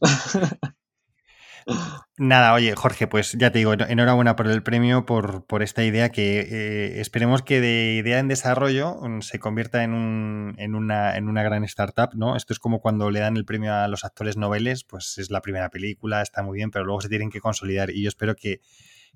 Nada, 2.17 2.53
oye, 2.53 2.73
Jorge, 2.75 3.07
pues 3.07 3.33
ya 3.33 3.51
te 3.51 3.59
digo, 3.59 3.73
enhorabuena 3.73 4.37
por 4.37 4.47
el 4.47 4.63
premio, 4.63 5.05
por, 5.05 5.45
por 5.45 5.63
esta 5.63 5.83
idea 5.83 6.09
que 6.09 6.39
eh, 6.39 7.01
esperemos 7.01 7.41
que 7.41 7.59
de 7.59 7.95
idea 7.95 8.19
en 8.19 8.29
desarrollo 8.29 8.95
mm, 9.01 9.21
se 9.21 9.37
convierta 9.37 9.83
en, 9.83 9.93
un, 9.93 10.55
en, 10.57 10.75
una, 10.75 11.17
en 11.17 11.27
una 11.27 11.43
gran 11.43 11.65
startup, 11.65 12.11
¿no? 12.15 12.37
Esto 12.37 12.53
es 12.53 12.59
como 12.59 12.79
cuando 12.79 13.11
le 13.11 13.19
dan 13.19 13.35
el 13.35 13.45
premio 13.45 13.75
a 13.75 13.87
los 13.89 14.05
actores 14.05 14.37
noveles, 14.37 14.85
pues 14.85 15.17
es 15.17 15.29
la 15.29 15.41
primera 15.41 15.69
película, 15.69 16.21
está 16.21 16.41
muy 16.41 16.55
bien, 16.55 16.71
pero 16.71 16.85
luego 16.85 17.01
se 17.01 17.09
tienen 17.09 17.29
que 17.29 17.41
consolidar 17.41 17.89
y 17.89 18.03
yo 18.03 18.07
espero 18.07 18.35
que, 18.35 18.61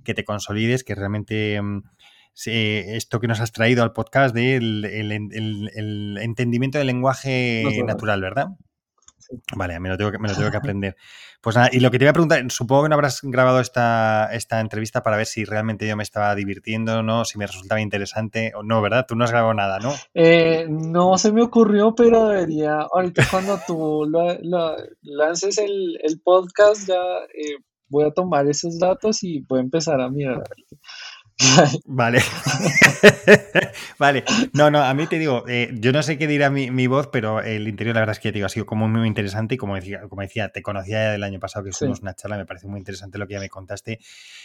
te 0.04 0.26
consolides, 0.26 0.84
que 0.84 0.96
realmente... 0.96 1.62
Mm, 1.62 1.84
esto 2.36 3.20
que 3.20 3.28
nos 3.28 3.40
has 3.42 3.52
traído 3.52 3.84
al 3.84 3.94
podcast 3.94 4.34
del 4.34 4.86
el, 4.86 6.18
entendimiento 6.20 6.80
del 6.80 6.88
lenguaje 6.88 7.64
natural, 7.86 8.22
¿verdad? 8.22 8.48
Vale, 9.56 9.80
me 9.80 9.90
lo, 9.90 9.98
tengo 9.98 10.12
que, 10.12 10.20
me 10.20 10.28
lo 10.28 10.36
tengo 10.36 10.52
que 10.52 10.58
aprender. 10.58 10.96
Pues 11.42 11.56
nada, 11.56 11.70
y 11.72 11.80
lo 11.80 11.92
que 11.92 11.98
te 11.98 12.06
iba 12.06 12.12
a 12.12 12.14
preguntar, 12.14 12.44
supongo 12.50 12.84
que 12.84 12.90
no 12.90 12.96
habrás 12.96 13.20
grabado 13.22 13.60
esta, 13.60 14.30
esta 14.32 14.60
entrevista 14.60 15.04
para 15.04 15.18
ver 15.18 15.26
si 15.26 15.46
realmente 15.46 15.88
yo 15.88 15.96
me 15.96 16.04
estaba 16.04 16.34
divirtiendo, 16.36 17.04
¿no? 17.04 17.26
Si 17.26 17.38
me 17.38 17.48
resultaba 17.48 17.82
interesante 17.82 18.54
o 18.56 18.64
no, 18.64 18.82
¿verdad? 18.82 19.06
Tú 19.08 19.16
no 19.16 19.26
has 19.26 19.32
grabado 19.32 19.54
nada, 19.54 19.80
¿no? 19.80 19.94
Eh, 20.14 20.68
no 20.70 21.18
se 21.18 21.32
me 21.32 21.42
ocurrió, 21.42 21.96
pero 21.96 22.28
debería, 22.28 22.82
ahorita 22.82 23.28
cuando 23.30 23.60
tú 23.66 24.10
lances 25.02 25.58
el, 25.58 26.22
podcast, 26.24 26.88
ya 26.88 27.02
eh, 27.34 27.58
voy 27.94 28.06
a 28.06 28.12
tomar 28.12 28.48
esos 28.48 28.80
datos 28.80 29.24
y 29.24 29.42
voy 29.42 29.60
a 29.60 29.62
empezar 29.62 30.02
a 30.02 30.10
mirar. 30.10 30.44
Vale. 31.86 32.22
vale. 34.00 34.24
No, 34.54 34.70
no, 34.70 34.84
a 34.84 34.94
mí 34.94 35.08
te 35.08 35.18
digo, 35.18 35.44
eh, 35.48 35.72
yo 35.80 35.92
no 35.92 36.04
sé 36.04 36.18
qué 36.18 36.28
dirá 36.28 36.50
mi, 36.52 36.88
voz, 36.88 37.08
pero 37.08 37.42
el 37.42 37.68
interior, 37.68 37.96
la 37.96 38.02
verdad 38.02 38.16
es 38.16 38.20
que 38.20 38.30
te 38.30 38.36
digo, 38.36 38.46
ha 38.46 38.50
sido 38.50 38.68
como 38.68 38.88
muy 38.88 39.08
interesante. 39.08 39.56
Y 39.56 39.58
como 39.58 39.76
decía, 39.76 40.02
como 40.08 40.22
decía, 40.22 40.50
te 40.50 40.62
conocía 40.62 41.06
ya 41.06 41.12
del 41.12 41.24
año 41.24 41.40
pasado 41.40 41.64
que 41.64 41.72
hicimos 41.72 42.02
una 42.02 42.14
charla, 42.14 42.38
me 42.38 42.46
parece 42.46 42.68
muy 42.68 42.80
interesante 42.80 43.18
lo 43.18 43.28
que 43.28 43.34
ya 43.34 43.40
me 43.40 43.50
contaste. 43.50 44.00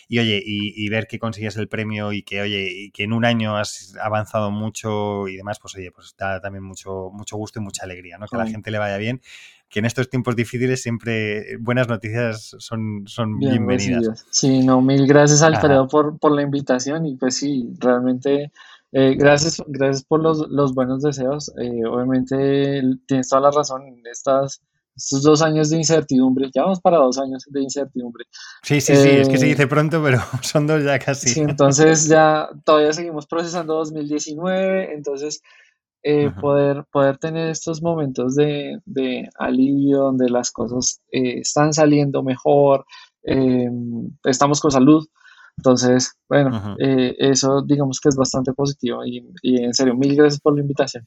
Y 0.09 0.19
oye, 0.19 0.43
y, 0.45 0.89
ver 0.89 1.07
que 1.07 1.19
consigues 1.19 1.57
el 1.57 1.69
premio 1.69 2.13
y 2.13 2.23
que, 2.23 2.41
oye, 2.41 2.69
y 2.71 2.91
que 2.91 3.05
en 3.05 3.13
un 3.13 3.27
año 3.27 3.57
has 3.57 3.95
avanzado 4.01 4.51
mucho 4.51 5.29
y 5.29 5.37
demás, 5.37 5.59
pues 5.61 5.75
oye, 5.77 5.91
pues 5.93 6.15
da 6.17 6.41
también 6.41 6.65
mucho, 6.65 7.11
mucho 7.13 7.37
gusto 7.37 7.61
y 7.61 7.63
mucha 7.63 7.85
alegría, 7.85 8.17
¿no? 8.17 8.27
Que 8.27 8.37
a 8.37 8.41
la 8.41 8.47
gente 8.47 8.71
le 8.71 8.79
vaya 8.79 8.97
bien 8.97 9.21
que 9.69 9.81
en 9.81 9.85
estos 9.85 10.09
tiempos 10.09 10.35
difíciles 10.35 10.83
siempre 10.83 11.57
buenas 11.59 11.89
noticias 11.89 12.57
son, 12.59 13.05
son 13.07 13.39
bienvenidas. 13.39 14.27
Sí, 14.31 14.61
no, 14.61 14.81
mil 14.81 15.07
gracias 15.07 15.43
Alfredo 15.43 15.89
por, 15.89 16.19
por 16.19 16.33
la 16.33 16.43
invitación 16.43 17.07
y 17.07 17.17
pues 17.17 17.37
sí, 17.37 17.69
realmente 17.79 18.51
eh, 18.93 19.15
gracias, 19.17 19.63
gracias 19.67 20.05
por 20.05 20.23
los, 20.23 20.49
los 20.49 20.75
buenos 20.75 21.03
deseos. 21.03 21.53
Eh, 21.59 21.85
obviamente 21.85 22.83
tienes 23.07 23.29
toda 23.29 23.43
la 23.43 23.51
razón, 23.51 23.83
estas, 24.11 24.63
estos 24.97 25.23
dos 25.23 25.43
años 25.43 25.69
de 25.71 25.77
incertidumbre, 25.77 26.51
ya 26.55 26.63
vamos 26.63 26.81
para 26.81 26.97
dos 26.97 27.19
años 27.19 27.45
de 27.49 27.63
incertidumbre. 27.63 28.25
Sí, 28.63 28.81
sí, 28.81 28.97
sí, 28.97 29.09
es 29.09 29.29
que 29.29 29.37
se 29.37 29.47
eh, 29.47 29.51
dice 29.51 29.67
pronto, 29.67 30.03
pero 30.03 30.19
son 30.43 30.67
dos 30.67 30.83
ya 30.83 30.99
casi. 30.99 31.29
Sí, 31.29 31.41
entonces 31.41 32.09
ya 32.09 32.49
todavía 32.65 32.93
seguimos 32.93 33.27
procesando 33.27 33.75
2019, 33.75 34.95
entonces 34.95 35.43
eh, 36.03 36.31
poder, 36.41 36.85
poder 36.93 37.19
tener 37.19 37.49
estos 37.49 37.83
momentos 37.83 38.35
de, 38.35 38.81
alivio 39.39 39.99
donde 39.99 40.31
las 40.31 40.51
cosas 40.51 41.01
eh, 41.11 41.41
están 41.41 41.73
saliendo 41.73 42.23
mejor, 42.23 42.85
eh, 43.25 43.69
estamos 44.25 44.61
con 44.61 44.71
salud. 44.71 45.07
Entonces, 45.57 46.17
bueno, 46.29 46.77
eso 46.79 47.63
digamos 47.63 47.99
que 48.01 48.11
es 48.11 48.17
bastante 48.17 48.53
positivo 48.53 49.05
y, 49.05 49.29
y 49.43 49.65
en 49.65 49.75
serio, 49.75 49.97
mil 49.97 50.15
gracias 50.15 50.41
por 50.41 50.55
la 50.55 50.61
invitación. 50.61 51.05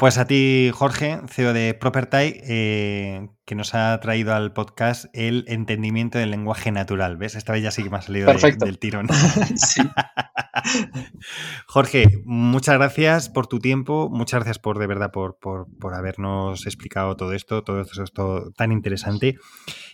Pues 0.00 0.16
a 0.16 0.24
ti, 0.24 0.70
Jorge, 0.72 1.20
CEO 1.28 1.52
de 1.52 1.74
Property, 1.74 2.40
eh, 2.42 3.28
que 3.44 3.54
nos 3.54 3.74
ha 3.74 4.00
traído 4.00 4.34
al 4.34 4.50
podcast 4.54 5.04
el 5.12 5.44
entendimiento 5.46 6.16
del 6.16 6.30
lenguaje 6.30 6.72
natural. 6.72 7.18
¿Ves? 7.18 7.34
Esta 7.34 7.52
vez 7.52 7.62
ya 7.62 7.70
sí 7.70 7.82
que 7.82 7.90
me 7.90 7.98
ha 7.98 8.00
salido 8.00 8.32
del 8.32 8.78
tirón. 8.78 9.08
Jorge, 11.66 12.22
muchas 12.24 12.76
gracias 12.76 13.28
por 13.28 13.46
tu 13.46 13.58
tiempo, 13.58 14.08
muchas 14.10 14.38
gracias 14.38 14.58
por 14.58 14.78
de 14.78 14.86
verdad 14.86 15.10
por, 15.10 15.38
por, 15.38 15.66
por 15.78 15.92
habernos 15.92 16.64
explicado 16.64 17.14
todo 17.14 17.34
esto, 17.34 17.62
todo 17.62 17.82
esto 17.82 18.52
tan 18.56 18.72
interesante. 18.72 19.36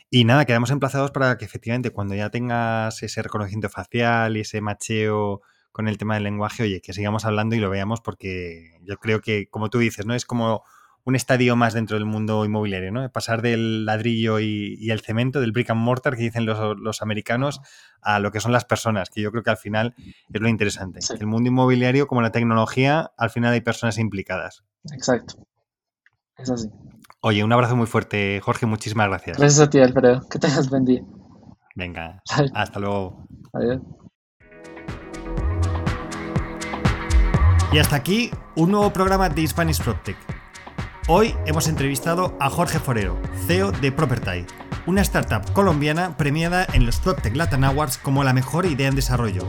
Y 0.08 0.24
nada, 0.24 0.44
quedamos 0.44 0.70
emplazados 0.70 1.10
para 1.10 1.36
que 1.36 1.46
efectivamente 1.46 1.90
cuando 1.90 2.14
ya 2.14 2.30
tengas 2.30 3.02
ese 3.02 3.22
reconocimiento 3.22 3.70
facial 3.70 4.36
y 4.36 4.42
ese 4.42 4.60
macheo 4.60 5.42
con 5.76 5.88
el 5.88 5.98
tema 5.98 6.14
del 6.14 6.22
lenguaje, 6.22 6.62
oye, 6.62 6.80
que 6.80 6.94
sigamos 6.94 7.26
hablando 7.26 7.54
y 7.54 7.58
lo 7.58 7.68
veamos 7.68 8.00
porque 8.00 8.78
yo 8.80 8.96
creo 8.96 9.20
que, 9.20 9.50
como 9.50 9.68
tú 9.68 9.78
dices, 9.78 10.06
¿no? 10.06 10.14
Es 10.14 10.24
como 10.24 10.62
un 11.04 11.14
estadio 11.14 11.54
más 11.54 11.74
dentro 11.74 11.98
del 11.98 12.06
mundo 12.06 12.46
inmobiliario, 12.46 12.90
¿no? 12.90 13.06
Pasar 13.12 13.42
del 13.42 13.84
ladrillo 13.84 14.40
y, 14.40 14.90
el 14.90 15.00
cemento, 15.02 15.38
del 15.38 15.52
brick 15.52 15.68
and 15.68 15.82
mortar 15.82 16.16
que 16.16 16.22
dicen 16.22 16.46
los, 16.46 17.02
americanos, 17.02 17.60
a 18.00 18.20
lo 18.20 18.32
que 18.32 18.40
son 18.40 18.52
las 18.52 18.64
personas, 18.64 19.10
que 19.10 19.20
yo 19.20 19.30
creo 19.30 19.42
que 19.42 19.50
al 19.50 19.58
final 19.58 19.94
es 20.32 20.40
lo 20.40 20.48
interesante. 20.48 21.00
El 21.20 21.26
mundo 21.26 21.50
inmobiliario, 21.50 22.06
como 22.06 22.22
la 22.22 22.32
tecnología, 22.32 23.12
al 23.18 23.28
final 23.28 23.52
hay 23.52 23.60
personas 23.60 23.98
implicadas. 23.98 24.64
Exacto. 24.94 25.46
Es 26.38 26.48
así. 26.48 26.70
Oye, 27.20 27.44
un 27.44 27.52
abrazo 27.52 27.76
muy 27.76 27.86
fuerte, 27.86 28.40
Jorge, 28.42 28.64
muchísimas 28.64 29.08
gracias. 29.08 29.36
Gracias 29.36 29.60
a 29.60 29.68
ti, 29.68 29.78
Alfredo. 29.80 30.26
Que 30.30 30.38
tengas 30.38 30.70
buen 30.70 30.86
día. 30.86 31.02
Venga, 31.74 32.22
hasta 32.54 32.80
luego. 32.80 33.26
Adiós. 33.52 33.82
Y 37.72 37.78
hasta 37.78 37.96
aquí 37.96 38.30
un 38.54 38.70
nuevo 38.70 38.92
programa 38.92 39.28
de 39.28 39.44
Spanish 39.46 39.82
PropTech. 39.82 40.16
Hoy 41.08 41.34
hemos 41.46 41.66
entrevistado 41.68 42.36
a 42.40 42.48
Jorge 42.48 42.78
Forero, 42.78 43.20
CEO 43.46 43.72
de 43.72 43.92
Property, 43.92 44.46
una 44.86 45.02
startup 45.02 45.52
colombiana 45.52 46.16
premiada 46.16 46.66
en 46.72 46.86
los 46.86 46.98
PropTech 47.00 47.36
Latin 47.36 47.64
Awards 47.64 47.98
como 47.98 48.24
la 48.24 48.32
mejor 48.32 48.64
idea 48.66 48.88
en 48.88 48.96
desarrollo. 48.96 49.42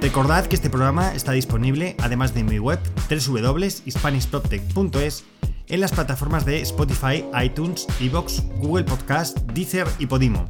Recordad 0.00 0.46
que 0.46 0.56
este 0.56 0.70
programa 0.70 1.14
está 1.14 1.32
disponible, 1.32 1.96
además 2.02 2.34
de 2.34 2.44
mi 2.44 2.58
web 2.58 2.78
www.hispanishproptech.es, 3.08 5.24
en 5.68 5.80
las 5.80 5.92
plataformas 5.92 6.44
de 6.44 6.60
Spotify, 6.62 7.24
iTunes, 7.42 7.86
Evox, 8.00 8.42
Google 8.58 8.84
Podcast, 8.84 9.38
Deezer 9.52 9.88
y 9.98 10.06
Podimo. 10.06 10.48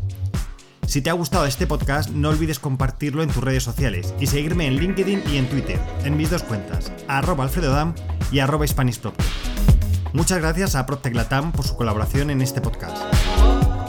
Si 0.87 1.03
te 1.03 1.11
ha 1.11 1.15
gustado 1.15 1.47
este 1.47 1.67
podcast, 1.67 2.11
no 2.11 2.29
olvides 2.29 2.61
compartirlo 2.61 3.23
en 3.23 3.29
tus 3.29 3.43
redes 3.43 3.65
sociales 3.65 4.15
y 4.21 4.29
seguirme 4.29 4.67
en 4.67 4.77
LinkedIn 4.77 5.25
y 5.33 5.37
en 5.37 5.49
Twitter, 5.49 5.81
en 6.05 6.17
mis 6.17 6.31
dos 6.31 6.45
cuentas, 6.45 6.93
arroba 7.09 7.45
alfredodam 7.45 7.95
y 8.31 8.39
arroba 8.39 8.65
Muchas 10.13 10.39
gracias 10.39 10.77
a 10.77 10.87
PropTech 10.87 11.15
Latam 11.15 11.51
por 11.51 11.67
su 11.67 11.77
colaboración 11.77 12.31
en 12.31 12.41
este 12.41 12.61
podcast. 12.61 12.97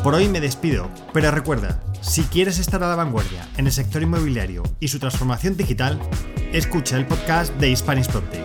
Por 0.04 0.16
hoy 0.16 0.28
me 0.28 0.41
despido, 0.41 0.89
pero 1.14 1.30
recuerda, 1.30 1.82
si 2.02 2.24
quieres 2.24 2.58
estar 2.58 2.84
a 2.84 2.88
la 2.89 2.95
vanguardia 2.95 3.48
en 3.58 3.68
el 3.68 3.72
sector 3.72 4.02
inmobiliario 4.02 4.64
y 4.80 4.88
su 4.88 4.98
transformación 4.98 5.56
digital, 5.56 6.00
escucha 6.52 6.98
el 6.98 7.06
podcast 7.06 7.54
de 7.56 7.76
Spanish 7.76 8.08
PropTech. 8.08 8.41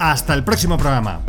Hasta 0.00 0.34
el 0.34 0.42
próximo 0.42 0.76
programa. 0.76 1.20